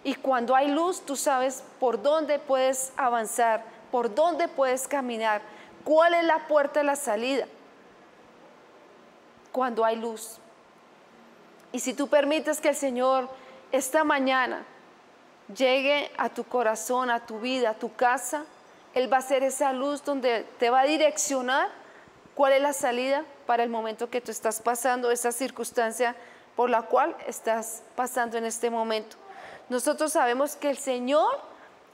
Y 0.03 0.15
cuando 0.15 0.55
hay 0.55 0.69
luz, 0.69 1.01
tú 1.01 1.15
sabes 1.15 1.63
por 1.79 2.01
dónde 2.01 2.39
puedes 2.39 2.91
avanzar, 2.97 3.63
por 3.89 4.13
dónde 4.13 4.47
puedes 4.47 4.87
caminar, 4.87 5.41
cuál 5.85 6.13
es 6.13 6.25
la 6.25 6.47
puerta 6.47 6.81
de 6.81 6.85
la 6.85 6.95
salida. 6.95 7.47
Cuando 9.53 9.85
hay 9.85 9.95
luz. 9.95 10.40
Y 11.71 11.79
si 11.79 11.93
tú 11.93 12.07
permites 12.07 12.59
que 12.59 12.69
el 12.69 12.75
Señor 12.75 13.29
esta 13.71 14.03
mañana 14.03 14.65
llegue 15.55 16.11
a 16.17 16.29
tu 16.29 16.43
corazón, 16.43 17.09
a 17.09 17.25
tu 17.25 17.39
vida, 17.39 17.71
a 17.71 17.73
tu 17.73 17.93
casa, 17.95 18.45
Él 18.93 19.11
va 19.11 19.17
a 19.17 19.21
ser 19.21 19.43
esa 19.43 19.73
luz 19.73 20.03
donde 20.03 20.45
te 20.59 20.69
va 20.69 20.81
a 20.81 20.85
direccionar 20.85 21.69
cuál 22.35 22.53
es 22.53 22.61
la 22.61 22.73
salida 22.73 23.23
para 23.45 23.63
el 23.63 23.69
momento 23.69 24.09
que 24.09 24.21
tú 24.21 24.31
estás 24.31 24.61
pasando, 24.61 25.11
esa 25.11 25.31
circunstancia 25.31 26.15
por 26.55 26.69
la 26.69 26.83
cual 26.83 27.15
estás 27.27 27.83
pasando 27.95 28.37
en 28.37 28.45
este 28.45 28.69
momento. 28.69 29.17
Nosotros 29.69 30.11
sabemos 30.13 30.55
que 30.55 30.69
el 30.69 30.77
Señor 30.77 31.39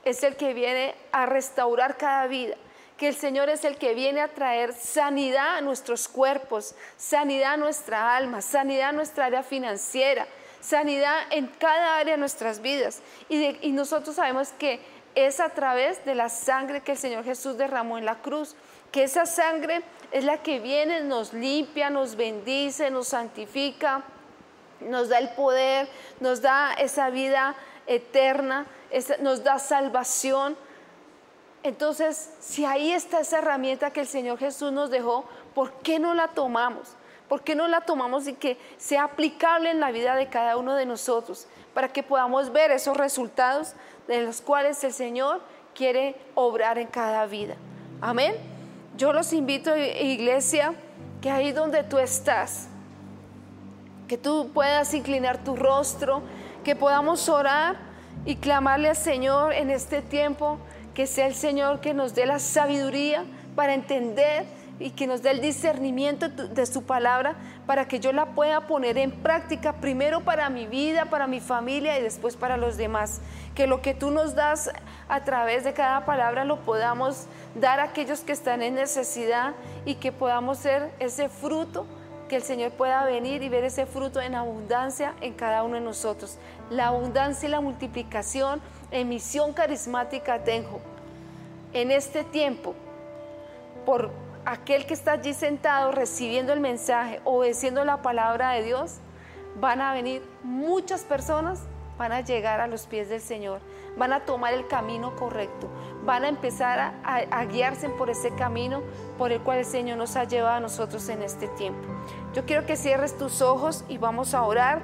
es 0.03 0.23
el 0.23 0.35
que 0.35 0.53
viene 0.53 0.95
a 1.11 1.25
restaurar 1.25 1.97
cada 1.97 2.27
vida, 2.27 2.55
que 2.97 3.07
el 3.07 3.15
Señor 3.15 3.49
es 3.49 3.63
el 3.63 3.77
que 3.77 3.93
viene 3.93 4.21
a 4.21 4.27
traer 4.27 4.73
sanidad 4.73 5.57
a 5.57 5.61
nuestros 5.61 6.07
cuerpos, 6.07 6.75
sanidad 6.97 7.53
a 7.53 7.57
nuestra 7.57 8.15
alma, 8.15 8.41
sanidad 8.41 8.89
a 8.89 8.91
nuestra 8.91 9.25
área 9.25 9.43
financiera, 9.43 10.27
sanidad 10.59 11.15
en 11.29 11.47
cada 11.47 11.97
área 11.97 12.15
de 12.15 12.19
nuestras 12.19 12.59
vidas. 12.59 13.01
Y, 13.29 13.71
nosotros 13.71 14.15
sabemos 14.15 14.49
que 14.57 14.79
es 15.13 15.39
a 15.39 15.49
través 15.49 16.03
de 16.05 16.15
la 16.15 16.29
sangre 16.29 16.81
que 16.81 16.93
el 16.93 16.97
Señor 16.97 17.23
Jesús 17.23 17.57
derramó 17.57 17.97
en 17.97 18.05
la 18.05 18.15
cruz, 18.15 18.55
que 18.91 19.03
esa 19.03 19.25
sangre 19.25 19.81
es 20.11 20.23
la 20.23 20.41
que 20.41 20.59
viene, 20.59 21.01
nos 21.01 21.33
limpia, 21.33 21.89
nos 21.89 22.15
bendice, 22.15 22.89
nos 22.89 23.09
santifica, 23.09 24.03
nos 24.79 25.09
da 25.09 25.19
el 25.19 25.29
poder, 25.29 25.87
nos 26.19 26.41
da 26.41 26.73
esa 26.73 27.09
vida 27.09 27.55
eterna, 27.85 28.65
nos 29.19 29.43
da 29.43 29.59
salvación. 29.59 30.57
Entonces, 31.67 32.31
si 32.39 32.63
ahí 32.63 32.93
está 32.93 33.19
esa 33.19 33.39
herramienta 33.39 33.91
que 33.91 33.99
el 33.99 34.07
Señor 34.07 34.37
Jesús 34.37 34.71
nos 34.71 34.89
dejó, 34.89 35.25
¿por 35.53 35.73
qué 35.81 35.99
no 35.99 36.13
la 36.13 36.29
tomamos? 36.29 36.95
¿Por 37.27 37.41
qué 37.41 37.55
no 37.55 37.67
la 37.67 37.81
tomamos 37.81 38.25
y 38.25 38.35
que 38.35 38.57
sea 38.77 39.03
aplicable 39.03 39.71
en 39.71 39.81
la 39.81 39.91
vida 39.91 40.15
de 40.15 40.27
cada 40.27 40.55
uno 40.55 40.75
de 40.75 40.85
nosotros? 40.85 41.45
Para 41.73 41.89
que 41.89 42.03
podamos 42.03 42.53
ver 42.53 42.71
esos 42.71 42.95
resultados 42.95 43.73
de 44.07 44.21
los 44.21 44.39
cuales 44.39 44.81
el 44.85 44.93
Señor 44.93 45.41
quiere 45.75 46.15
obrar 46.35 46.77
en 46.77 46.87
cada 46.87 47.25
vida. 47.25 47.55
Amén. 47.99 48.35
Yo 48.95 49.11
los 49.11 49.33
invito, 49.33 49.75
iglesia, 49.75 50.73
que 51.21 51.29
ahí 51.29 51.51
donde 51.51 51.83
tú 51.83 51.97
estás, 51.99 52.69
que 54.07 54.17
tú 54.17 54.51
puedas 54.53 54.93
inclinar 54.93 55.43
tu 55.43 55.57
rostro, 55.57 56.21
que 56.63 56.77
podamos 56.77 57.27
orar 57.27 57.75
y 58.25 58.37
clamarle 58.37 58.87
al 58.87 58.95
Señor 58.95 59.51
en 59.51 59.69
este 59.69 60.01
tiempo, 60.01 60.59
que 60.97 61.05
sea 61.05 61.27
el 61.27 61.35
Señor 61.35 61.79
que 61.79 61.93
nos 61.93 62.15
dé 62.15 62.25
la 62.25 62.39
sabiduría 62.39 63.23
para 63.55 63.75
entender 63.75 64.47
y 64.79 64.89
que 64.89 65.05
nos 65.05 65.21
dé 65.21 65.29
el 65.29 65.41
discernimiento 65.41 66.27
de 66.27 66.65
su 66.65 66.85
palabra 66.85 67.35
para 67.67 67.87
que 67.87 67.99
yo 67.99 68.11
la 68.11 68.33
pueda 68.33 68.65
poner 68.65 68.97
en 68.97 69.11
práctica 69.11 69.73
primero 69.73 70.21
para 70.21 70.49
mi 70.49 70.65
vida, 70.65 71.05
para 71.05 71.27
mi 71.27 71.39
familia 71.39 71.99
y 71.99 72.01
después 72.01 72.35
para 72.35 72.57
los 72.57 72.77
demás. 72.77 73.21
Que 73.53 73.67
lo 73.67 73.79
que 73.83 73.93
tú 73.93 74.09
nos 74.09 74.33
das 74.33 74.71
a 75.07 75.23
través 75.23 75.63
de 75.63 75.73
cada 75.73 76.03
palabra 76.03 76.45
lo 76.45 76.61
podamos 76.61 77.27
dar 77.53 77.79
a 77.79 77.83
aquellos 77.83 78.21
que 78.21 78.31
están 78.31 78.63
en 78.63 78.73
necesidad 78.73 79.53
y 79.85 79.95
que 79.95 80.11
podamos 80.11 80.57
ser 80.57 80.89
ese 80.97 81.29
fruto 81.29 81.85
que 82.27 82.35
el 82.35 82.43
Señor 82.43 82.71
pueda 82.71 83.03
venir 83.05 83.41
y 83.41 83.49
ver 83.49 83.63
ese 83.63 83.85
fruto 83.85 84.21
en 84.21 84.35
abundancia 84.35 85.13
en 85.21 85.33
cada 85.33 85.63
uno 85.63 85.75
de 85.75 85.81
nosotros. 85.81 86.37
La 86.69 86.87
abundancia 86.87 87.47
y 87.47 87.51
la 87.51 87.61
multiplicación 87.61 88.61
en 88.91 89.09
misión 89.09 89.53
carismática 89.53 90.43
tengo. 90.43 90.79
En 91.73 91.91
este 91.91 92.23
tiempo, 92.23 92.75
por 93.85 94.11
aquel 94.45 94.85
que 94.85 94.93
está 94.93 95.13
allí 95.13 95.33
sentado 95.33 95.91
recibiendo 95.91 96.53
el 96.53 96.59
mensaje, 96.59 97.19
obedeciendo 97.23 97.83
la 97.83 98.01
palabra 98.01 98.51
de 98.51 98.63
Dios, 98.63 98.97
van 99.59 99.81
a 99.81 99.93
venir 99.93 100.23
muchas 100.43 101.03
personas, 101.03 101.61
van 101.97 102.11
a 102.11 102.21
llegar 102.21 102.59
a 102.59 102.67
los 102.67 102.85
pies 102.85 103.09
del 103.09 103.21
Señor, 103.21 103.59
van 103.97 104.13
a 104.13 104.25
tomar 104.25 104.53
el 104.53 104.67
camino 104.67 105.15
correcto, 105.15 105.67
van 106.07 106.23
a 106.23 106.29
empezar 106.29 106.93
a, 107.03 107.45
guiarse 107.45 107.89
por 107.89 108.09
ese 108.09 108.31
camino 108.31 108.81
por 109.17 109.33
el 109.33 109.41
cual 109.41 109.59
el 109.59 109.65
Señor 109.65 109.97
nos 109.97 110.15
ha 110.15 110.23
llevado 110.23 110.55
a 110.55 110.59
nosotros 110.61 111.09
en 111.09 111.21
este 111.21 111.49
tiempo. 111.49 111.85
Yo 112.33 112.45
quiero 112.45 112.65
que 112.65 112.77
cierres 112.77 113.17
tus 113.17 113.41
ojos 113.41 113.83
y 113.89 113.97
vamos 113.97 114.33
a 114.33 114.43
orar. 114.43 114.81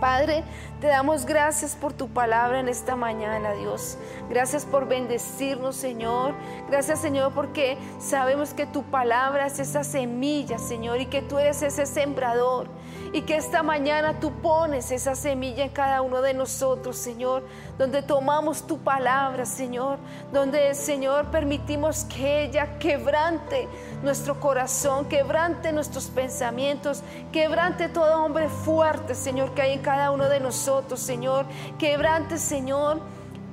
Padre, 0.00 0.42
te 0.80 0.88
damos 0.88 1.24
gracias 1.24 1.76
por 1.76 1.92
tu 1.92 2.08
palabra 2.08 2.58
en 2.58 2.68
esta 2.68 2.96
mañana, 2.96 3.52
Dios. 3.52 3.96
Gracias 4.28 4.66
por 4.66 4.88
bendecirnos, 4.88 5.76
Señor. 5.76 6.34
Gracias, 6.68 7.00
Señor, 7.00 7.32
porque 7.32 7.78
sabemos 8.00 8.54
que 8.54 8.66
tu 8.66 8.82
palabra 8.82 9.46
es 9.46 9.60
esa 9.60 9.84
semilla, 9.84 10.58
Señor, 10.58 11.00
y 11.00 11.06
que 11.06 11.22
tú 11.22 11.38
eres 11.38 11.62
ese 11.62 11.86
sembrador. 11.86 12.66
Y 13.14 13.22
que 13.22 13.36
esta 13.36 13.62
mañana 13.62 14.18
tú 14.18 14.32
pones 14.42 14.90
esa 14.90 15.14
semilla 15.14 15.62
en 15.62 15.70
cada 15.70 16.02
uno 16.02 16.20
de 16.20 16.34
nosotros, 16.34 16.96
Señor, 16.96 17.46
donde 17.78 18.02
tomamos 18.02 18.66
tu 18.66 18.78
palabra, 18.78 19.46
Señor, 19.46 20.00
donde, 20.32 20.74
Señor, 20.74 21.26
permitimos 21.30 22.02
que 22.06 22.42
ella 22.42 22.76
quebrante 22.80 23.68
nuestro 24.02 24.40
corazón, 24.40 25.04
quebrante 25.04 25.72
nuestros 25.72 26.08
pensamientos, 26.08 27.04
quebrante 27.30 27.88
todo 27.88 28.24
hombre 28.24 28.48
fuerte, 28.48 29.14
Señor, 29.14 29.54
que 29.54 29.62
hay 29.62 29.74
en 29.74 29.82
cada 29.82 30.10
uno 30.10 30.28
de 30.28 30.40
nosotros, 30.40 30.98
Señor. 30.98 31.46
Quebrante, 31.78 32.36
Señor, 32.36 33.00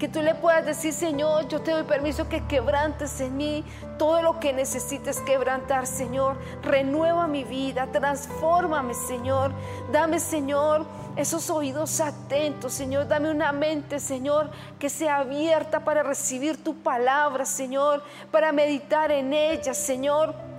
que 0.02 0.08
tú 0.08 0.24
le 0.24 0.34
puedas 0.34 0.66
decir, 0.66 0.93
Señor, 0.93 1.47
yo 1.47 1.62
te 1.62 1.70
doy 1.70 1.84
permiso 1.84 2.28
que 2.28 2.43
quebrantes 2.47 3.22
en 3.22 3.38
mí 3.38 3.64
todo 3.99 4.24
lo 4.24 4.39
que 4.39 4.52
necesites 4.52 5.20
quebrantar, 5.20 5.86
Señor. 5.86 6.38
Renueva 6.64 7.28
mi 7.28 7.43
vida, 7.43 7.86
transfórmame, 7.86 8.95
Señor. 8.95 9.52
Dame, 9.91 10.20
Señor, 10.20 10.88
esos 11.16 11.52
oídos 11.52 12.02
atentos, 12.02 12.74
Señor. 12.74 13.08
Dame 13.08 13.30
una 13.30 13.52
mente, 13.52 13.99
Señor, 13.99 14.49
que 14.80 14.89
sea 14.89 15.18
abierta 15.18 15.82
para 15.82 16.02
recibir 16.02 16.64
tu 16.64 16.82
palabra, 16.82 17.45
Señor, 17.45 18.04
para 18.32 18.52
meditar 18.52 19.12
en 19.12 19.34
ella, 19.34 19.76
Señor 19.76 20.51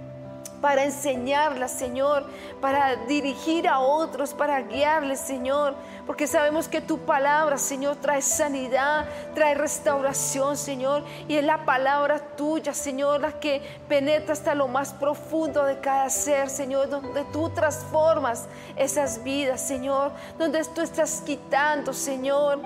para 0.63 0.85
enseñarla, 0.85 1.67
Señor, 1.67 2.25
para 2.61 2.95
dirigir 2.95 3.69
a 3.69 3.81
otros, 3.81 4.33
para 4.33 4.63
guiarles, 4.63 5.19
Señor, 5.19 5.75
porque 6.07 6.29
sabemos 6.29 6.69
que 6.69 6.81
tu 6.81 6.99
palabra, 6.99 7.59
Señor, 7.59 7.97
trae 7.97 8.23
sanidad, 8.23 9.05
trae 9.35 9.55
restauración, 9.55 10.57
Señor, 10.57 11.05
y 11.27 11.35
es 11.35 11.45
la 11.45 11.65
palabra 11.65 12.21
tuya, 12.37 12.73
Señor, 12.73 13.21
la 13.21 13.41
que 13.41 13.61
penetra 13.89 14.33
hasta 14.33 14.55
lo 14.55 14.69
más 14.69 14.95
profundo 14.95 15.65
de 15.65 15.81
cada 15.81 16.09
ser, 16.09 16.49
Señor, 16.49 16.89
donde 16.89 17.25
tú 17.25 17.51
transformas 17.51 18.47
esas 18.77 19.23
vidas, 19.25 19.61
Señor, 19.61 20.13
donde 20.39 20.65
tú 20.65 20.81
estás 20.81 21.23
quitando, 21.27 21.93
Señor, 21.93 22.61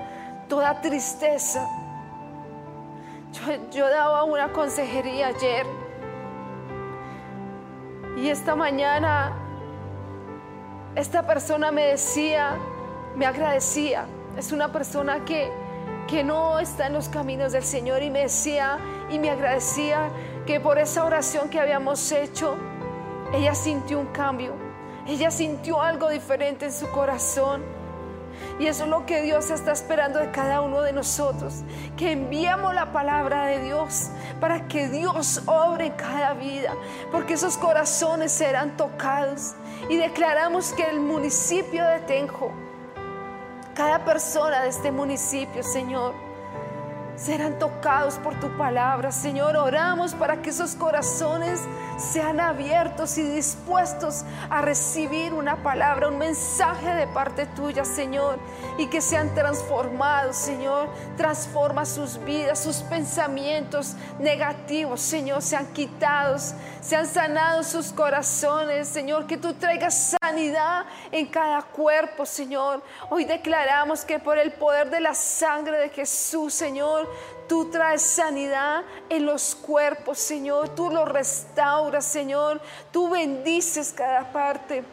toda 0.49 0.81
tristeza. 0.83 1.67
Yo, 3.73 3.89
daba 3.89 4.25
una 4.25 4.53
consejería 4.53 5.29
ayer. 5.29 5.67
Y 8.17 8.29
esta 8.31 8.57
mañana 8.57 9.47
esta 10.97 11.27
persona 11.27 11.71
me 11.71 11.89
decía, 11.89 12.57
me 13.15 13.27
agradecía. 13.27 14.07
Es 14.37 14.51
una 14.51 14.73
persona 14.73 15.27
que, 15.27 15.51
que 16.09 16.25
no 16.25 16.59
está 16.59 16.87
en 16.87 16.95
los 16.95 17.11
caminos 17.11 17.53
del 17.53 17.65
Señor 17.65 18.03
y 18.03 18.09
me 18.09 18.21
decía 18.21 18.79
y 19.11 19.19
me 19.19 19.29
agradecía 19.29 20.09
que 20.47 20.59
por 20.59 20.79
esa 20.79 21.05
oración 21.05 21.51
que 21.51 21.61
habíamos 21.61 22.11
hecho, 22.13 22.57
ella 23.35 23.55
sintió 23.55 24.01
un 24.01 24.07
cambio. 24.07 24.55
Ella 25.07 25.31
sintió 25.31 25.83
algo 25.83 26.09
diferente 26.09 26.65
en 26.65 26.73
su 26.73 26.91
corazón. 26.91 27.63
Y 28.59 28.67
eso 28.67 28.85
es 28.85 28.91
lo 28.91 29.05
que 29.05 29.21
Dios 29.23 29.51
está 29.51 29.73
esperando 29.73 30.19
de 30.19 30.31
cada 30.31 30.63
uno 30.63 30.81
de 30.81 30.93
nosotros. 30.93 31.63
Que 31.97 32.13
enviamos 32.13 32.75
la 32.75 32.93
palabra 32.93 33.47
de 33.47 33.63
Dios 33.63 34.09
para 34.41 34.67
que 34.67 34.89
Dios 34.89 35.43
obre 35.47 35.87
en 35.87 35.93
cada 35.93 36.33
vida. 36.35 36.73
Porque 37.13 37.35
esos 37.35 37.59
corazones 37.59 38.33
serán 38.33 38.77
tocados. 38.77 39.55
Y 39.91 39.97
declaramos 39.97 40.73
que 40.73 40.85
el 40.85 41.01
municipio 41.01 41.85
de 41.85 42.01
Tenjo, 42.01 42.51
cada 43.75 44.05
persona 44.05 44.63
de 44.63 44.71
este 44.71 44.91
municipio, 44.91 45.63
Señor, 45.63 46.26
serán 47.17 47.59
tocados 47.59 48.17
por 48.19 48.39
tu 48.39 48.57
palabra. 48.57 49.11
Señor, 49.11 49.57
oramos 49.57 50.15
para 50.15 50.43
que 50.43 50.51
esos 50.51 50.75
corazones 50.75 51.61
sean 51.97 52.41
abiertos 52.41 53.17
y 53.17 53.23
dispuestos 53.23 54.25
a 54.51 54.61
recibir 54.61 55.33
una 55.33 55.63
palabra, 55.63 56.09
un 56.09 56.19
mensaje 56.19 56.95
de 56.95 57.07
parte 57.07 57.47
tuya, 57.47 57.85
Señor, 57.85 58.39
y 58.79 58.87
que 58.89 59.01
sean 59.01 59.35
transformados, 59.35 60.37
Señor. 60.37 60.89
Transforma 61.17 61.87
sus 61.87 62.23
vidas, 62.23 62.59
sus 62.59 62.77
pensamientos 62.77 63.95
negativos, 64.19 65.01
Señor, 65.01 65.41
sean 65.41 65.67
quitados, 65.73 66.55
sean 66.83 67.07
sanados 67.07 67.67
sus 67.67 67.93
corazones, 67.93 68.89
Señor, 68.89 69.27
que 69.27 69.39
tú 69.39 69.55
traigas 69.55 70.17
sanidad 70.21 70.85
en 71.11 71.27
cada 71.27 71.63
cuerpo, 71.63 72.27
Señor. 72.27 72.83
Hoy 73.09 73.25
declaramos 73.25 74.05
que 74.05 74.19
por 74.19 74.39
el 74.39 74.53
poder 74.53 74.91
de 74.91 75.01
la 75.01 75.15
sangre 75.15 75.79
de 75.79 75.89
Jesús, 75.89 76.53
Señor, 76.53 77.06
tú 77.49 77.71
traes 77.71 78.03
sanidad 78.03 78.85
en 79.09 79.27
los 79.27 79.55
cuerpos, 79.55 80.19
Señor. 80.19 80.71
Tú 80.71 80.91
los 80.91 81.09
restauras, 81.09 82.05
Señor. 82.05 82.61
Tú 82.93 83.11
bendices 83.11 83.93
cada 83.93 84.33
parte 84.33 84.85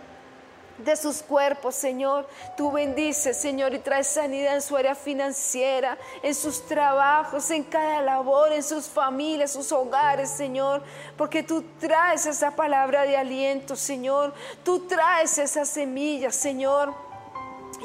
de 0.78 0.96
sus 0.96 1.22
cuerpos, 1.22 1.76
Señor. 1.76 2.28
Tú 2.58 2.72
bendices, 2.72 3.38
Señor, 3.38 3.74
y 3.74 3.80
traes 3.80 4.08
sanidad 4.08 4.56
en 4.56 4.62
su 4.62 4.76
área 4.76 4.96
financiera, 4.96 5.98
en 6.22 6.34
sus 6.36 6.66
trabajos, 6.66 7.50
en 7.52 7.64
cada 7.64 8.02
labor, 8.02 8.52
en 8.52 8.64
sus 8.64 8.88
familias, 8.88 9.52
sus 9.52 9.72
hogares, 9.72 10.30
Señor. 10.30 10.84
Porque 11.18 11.44
tú 11.44 11.64
traes 11.80 12.26
esa 12.26 12.56
palabra 12.56 13.04
de 13.04 13.18
aliento, 13.18 13.76
Señor. 13.76 14.34
Tú 14.64 14.88
traes 14.88 15.38
esa 15.38 15.66
semilla, 15.66 16.32
Señor. 16.32 16.94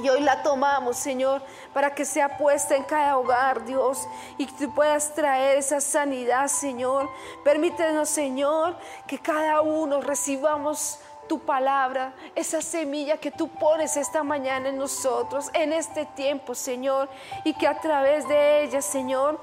Y 0.03 0.09
hoy 0.09 0.21
la 0.21 0.43
tomamos, 0.43 0.97
Señor, 0.97 1.43
para 1.73 1.95
que 1.95 2.05
sea 2.05 2.37
puesta 2.39 2.77
en 2.77 2.85
cada 2.85 3.19
hogar, 3.19 3.65
Dios, 3.65 4.07
y 4.37 4.47
que 4.47 4.67
tú 4.67 4.75
puedas 4.75 5.15
traer 5.15 5.59
esa 5.59 5.81
sanidad, 5.81 6.47
Señor. 6.49 7.11
Permítenos, 7.45 8.09
Señor, 8.09 8.77
que 9.07 9.19
cada 9.19 9.61
uno 9.61 10.01
recibamos 10.01 11.01
tu 11.29 11.41
palabra, 11.41 12.15
esa 12.35 12.63
semilla 12.63 13.19
que 13.19 13.31
tú 13.31 13.49
pones 13.49 13.97
esta 13.97 14.23
mañana 14.23 14.71
en 14.71 14.79
nosotros, 14.79 15.51
en 15.53 15.73
este 15.73 16.07
tiempo, 16.07 16.55
Señor, 16.55 17.09
y 17.45 17.53
que 17.53 17.69
a 17.69 17.81
través 17.81 18.27
de 18.27 18.65
ella, 18.65 18.81
Señor, 18.81 19.39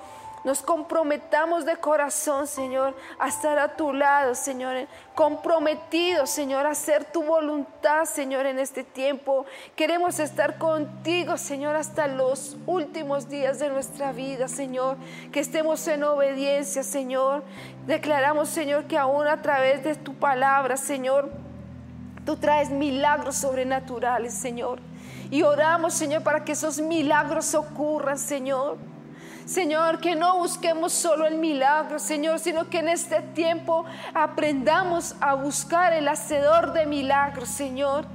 nos 0.45 0.61
comprometamos 0.61 1.65
de 1.65 1.75
corazón, 1.75 2.47
Señor, 2.47 2.95
a 3.19 3.27
estar 3.27 3.57
a 3.59 3.75
tu 3.75 3.91
lado, 3.91 4.35
Señor. 4.35 4.87
Comprometidos, 5.15 6.29
Señor, 6.29 6.65
a 6.65 6.69
hacer 6.69 7.03
tu 7.03 7.23
voluntad, 7.23 8.05
Señor, 8.05 8.45
en 8.45 8.59
este 8.59 8.83
tiempo. 8.83 9.45
Queremos 9.75 10.19
estar 10.19 10.57
contigo, 10.57 11.37
Señor, 11.37 11.75
hasta 11.75 12.07
los 12.07 12.57
últimos 12.67 13.27
días 13.27 13.59
de 13.59 13.69
nuestra 13.69 14.11
vida, 14.11 14.47
Señor. 14.47 14.97
Que 15.31 15.39
estemos 15.39 15.85
en 15.87 16.03
obediencia, 16.03 16.83
Señor. 16.83 17.43
Declaramos, 17.87 18.47
Señor, 18.47 18.85
que 18.85 18.97
aún 18.97 19.27
a 19.27 19.41
través 19.41 19.83
de 19.83 19.95
tu 19.95 20.13
palabra, 20.13 20.77
Señor, 20.77 21.31
Tú 22.25 22.37
traes 22.37 22.71
milagros 22.71 23.35
sobrenaturales, 23.35 24.33
Señor. 24.33 24.79
Y 25.29 25.43
oramos, 25.43 25.93
Señor, 25.93 26.23
para 26.23 26.43
que 26.43 26.53
esos 26.53 26.79
milagros 26.79 27.53
ocurran, 27.53 28.17
Señor. 28.17 28.77
Señor, 29.45 29.99
que 29.99 30.15
no 30.15 30.39
busquemos 30.39 30.91
solo 30.91 31.27
el 31.27 31.37
milagro, 31.37 31.99
Señor, 31.99 32.39
sino 32.39 32.67
que 32.69 32.79
en 32.79 32.89
este 32.89 33.21
tiempo 33.21 33.85
aprendamos 34.13 35.15
a 35.21 35.35
buscar 35.35 35.93
el 35.93 36.07
hacedor 36.07 36.73
de 36.73 36.87
milagros, 36.87 37.47
Señor. 37.49 38.05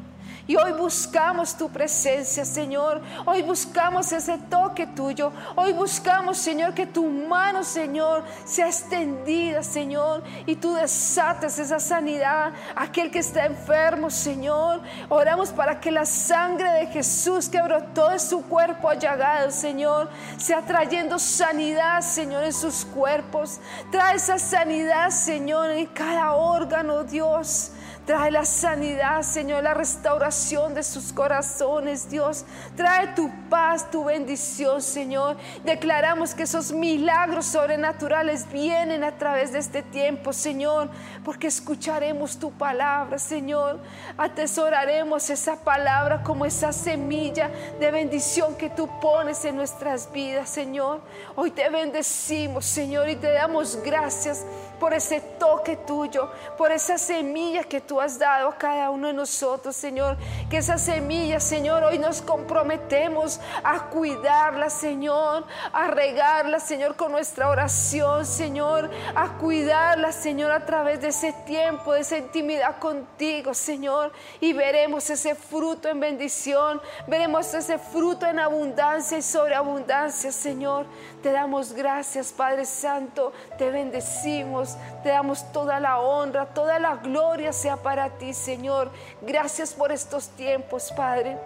Y 0.51 0.57
hoy 0.57 0.73
buscamos 0.73 1.57
tu 1.57 1.69
presencia, 1.69 2.45
Señor. 2.45 3.01
Hoy 3.25 3.41
buscamos 3.41 4.11
ese 4.11 4.37
toque 4.37 4.85
tuyo. 4.85 5.31
Hoy 5.55 5.73
buscamos, 5.73 6.39
Señor, 6.39 6.75
que 6.75 6.89
tu 6.89 7.07
mano, 7.07 7.63
Señor, 7.63 8.25
sea 8.45 8.67
extendida, 8.67 9.63
Señor. 9.63 10.25
Y 10.47 10.57
tú 10.57 10.75
desates 10.75 11.57
esa 11.61 11.79
sanidad. 11.79 12.51
Aquel 12.75 13.13
que 13.13 13.21
está 13.21 13.47
enfermo, 13.47 14.11
Señor. 14.11 14.81
Oramos 15.09 15.51
para 15.51 15.79
que 15.79 15.93
la 15.93 16.05
sangre 16.05 16.69
de 16.69 16.87
Jesús 16.89 17.49
que 17.49 17.63
brotó 17.63 18.09
de 18.09 18.19
su 18.19 18.43
cuerpo 18.49 18.89
allagado, 18.89 19.53
Señor, 19.53 20.11
sea 20.37 20.63
trayendo 20.63 21.21
sanidad, 21.21 22.01
Señor, 22.01 22.43
en 22.43 22.53
sus 22.53 22.85
cuerpos. 22.87 23.61
Trae 23.93 24.17
esa 24.17 24.37
sanidad, 24.37 25.11
Señor, 25.11 25.71
en 25.71 25.87
cada 25.87 26.33
órgano, 26.33 27.05
Dios. 27.05 27.71
Trae 28.07 28.31
la 28.31 28.45
sanidad, 28.45 29.23
Señor, 29.23 29.63
la 29.63 29.75
restauración 29.75 30.75
de 30.75 30.83
sus 30.83 31.13
corazones, 31.13 32.11
Dios. 32.11 32.45
Trae 32.75 33.09
tu 33.09 33.31
paz, 33.49 33.91
tu 33.91 34.05
bendición, 34.05 34.83
Señor. 34.83 35.37
Declaramos 35.65 36.35
que 36.35 36.45
esos 36.45 36.73
milagros 36.73 37.47
sobrenaturales 37.47 38.51
vienen 38.51 39.05
a 39.05 39.13
través 39.13 39.53
de 39.53 39.59
este 39.59 39.83
tiempo, 39.83 40.33
Señor, 40.33 40.89
porque 41.25 41.47
escucharemos 41.47 42.39
tu 42.39 42.51
palabra, 42.51 43.19
Señor. 43.19 43.79
Atesoraremos 44.17 45.29
esa 45.31 45.57
palabra 45.57 46.23
como 46.23 46.47
esa 46.47 46.73
semilla 46.73 47.51
de 47.79 47.91
bendición 47.91 48.57
que 48.57 48.71
tú 48.71 48.89
pones 49.01 49.45
en 49.45 49.57
nuestras 49.57 50.11
vidas, 50.11 50.49
Señor. 50.49 51.01
Hoy 51.37 51.51
te 51.51 51.69
bendecimos, 51.69 52.65
Señor, 52.65 53.09
y 53.09 53.17
te 53.17 53.31
damos 53.31 53.77
gracias 53.85 54.45
por 54.81 54.95
ese 54.95 55.21
toque 55.39 55.77
tuyo, 55.77 56.31
por 56.57 56.73
esa 56.73 56.97
semilla 56.97 57.65
que 57.65 57.83
tú 57.83 57.90
has 57.99 58.19
dado 58.19 58.49
a 58.51 58.59
cada 58.59 58.91
uno 58.91 59.07
de 59.07 59.15
nosotros, 59.15 59.75
Señor. 59.75 60.19
Que 60.51 60.59
esa 60.59 60.77
semilla, 60.77 61.41
Señor, 61.41 61.83
hoy 61.83 61.99
nos 61.99 62.21
comprometemos 62.21 63.41
a 63.65 63.87
cuidarla, 63.87 64.69
Señor, 64.69 65.47
a 65.73 65.87
regarla, 65.89 66.61
Señor, 66.61 66.95
con 66.97 67.13
nuestra 67.13 67.49
oración, 67.49 68.27
Señor, 68.27 68.91
a 69.15 69.39
cuidarla, 69.39 70.13
Señor, 70.13 70.51
a 70.53 70.67
través 70.67 71.01
de 71.01 71.09
ese 71.09 71.33
tiempo, 71.47 71.95
de 71.95 72.01
esa 72.01 72.19
intimidad 72.19 72.79
contigo, 72.79 73.55
Señor. 73.55 74.13
Y 74.41 74.53
veremos 74.53 75.09
ese 75.09 75.35
fruto 75.35 75.89
en 75.89 76.01
bendición, 76.01 76.81
veremos 77.07 77.55
ese 77.55 77.79
fruto 77.79 78.27
en 78.27 78.39
abundancia 78.39 79.17
y 79.17 79.23
sobreabundancia, 79.23 80.31
Señor. 80.31 80.85
Te 81.23 81.33
damos 81.33 81.75
gracias, 81.75 82.33
Padre 82.33 82.65
Santo, 82.65 83.33
te 83.59 83.71
bendecimos, 83.71 84.77
te 85.03 85.11
damos 85.11 85.53
toda 85.53 85.79
la 85.79 85.99
honra, 85.99 86.47
toda 86.47 86.79
la 86.79 86.97
gloria 86.97 87.53
sea 87.53 87.77
para 87.77 88.09
ti, 88.09 88.33
Señor. 88.33 88.91
Gracias 89.21 89.75
por 89.75 89.93
estos 89.93 90.29
tiempos, 90.31 90.91
Padre. 90.93 91.37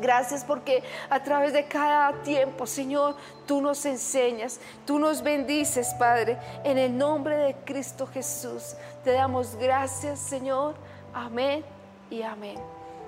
Gracias 0.00 0.44
porque 0.44 0.82
a 1.08 1.22
través 1.22 1.52
de 1.52 1.64
cada 1.64 2.12
tiempo, 2.22 2.66
Señor, 2.66 3.16
tú 3.46 3.60
nos 3.60 3.84
enseñas, 3.84 4.60
tú 4.86 4.98
nos 4.98 5.22
bendices, 5.22 5.94
Padre. 5.94 6.38
En 6.64 6.78
el 6.78 6.96
nombre 6.96 7.36
de 7.36 7.54
Cristo 7.64 8.06
Jesús, 8.06 8.74
te 9.02 9.12
damos 9.12 9.56
gracias, 9.56 10.18
Señor. 10.18 10.74
Amén 11.12 11.64
y 12.10 12.22
amén. 12.22 12.58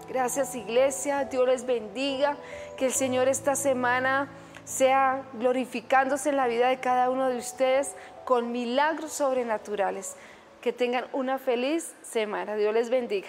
Gracias, 0.09 0.55
iglesia. 0.55 1.25
Dios 1.25 1.47
les 1.47 1.67
bendiga. 1.67 2.37
Que 2.77 2.87
el 2.87 2.93
Señor 2.93 3.27
esta 3.29 3.57
semana 3.57 4.29
sea 4.67 5.23
glorificándose 5.35 6.29
en 6.29 6.37
la 6.37 6.49
vida 6.49 6.69
de 6.69 6.81
cada 6.81 7.09
uno 7.09 7.29
de 7.29 7.39
ustedes 7.39 7.95
con 8.25 8.53
milagros 8.53 9.13
sobrenaturales. 9.13 10.17
Que 10.61 10.73
tengan 10.73 11.07
una 11.13 11.39
feliz 11.39 11.95
semana. 12.03 12.57
Dios 12.57 12.75
les 12.75 12.91
bendiga. 12.91 13.29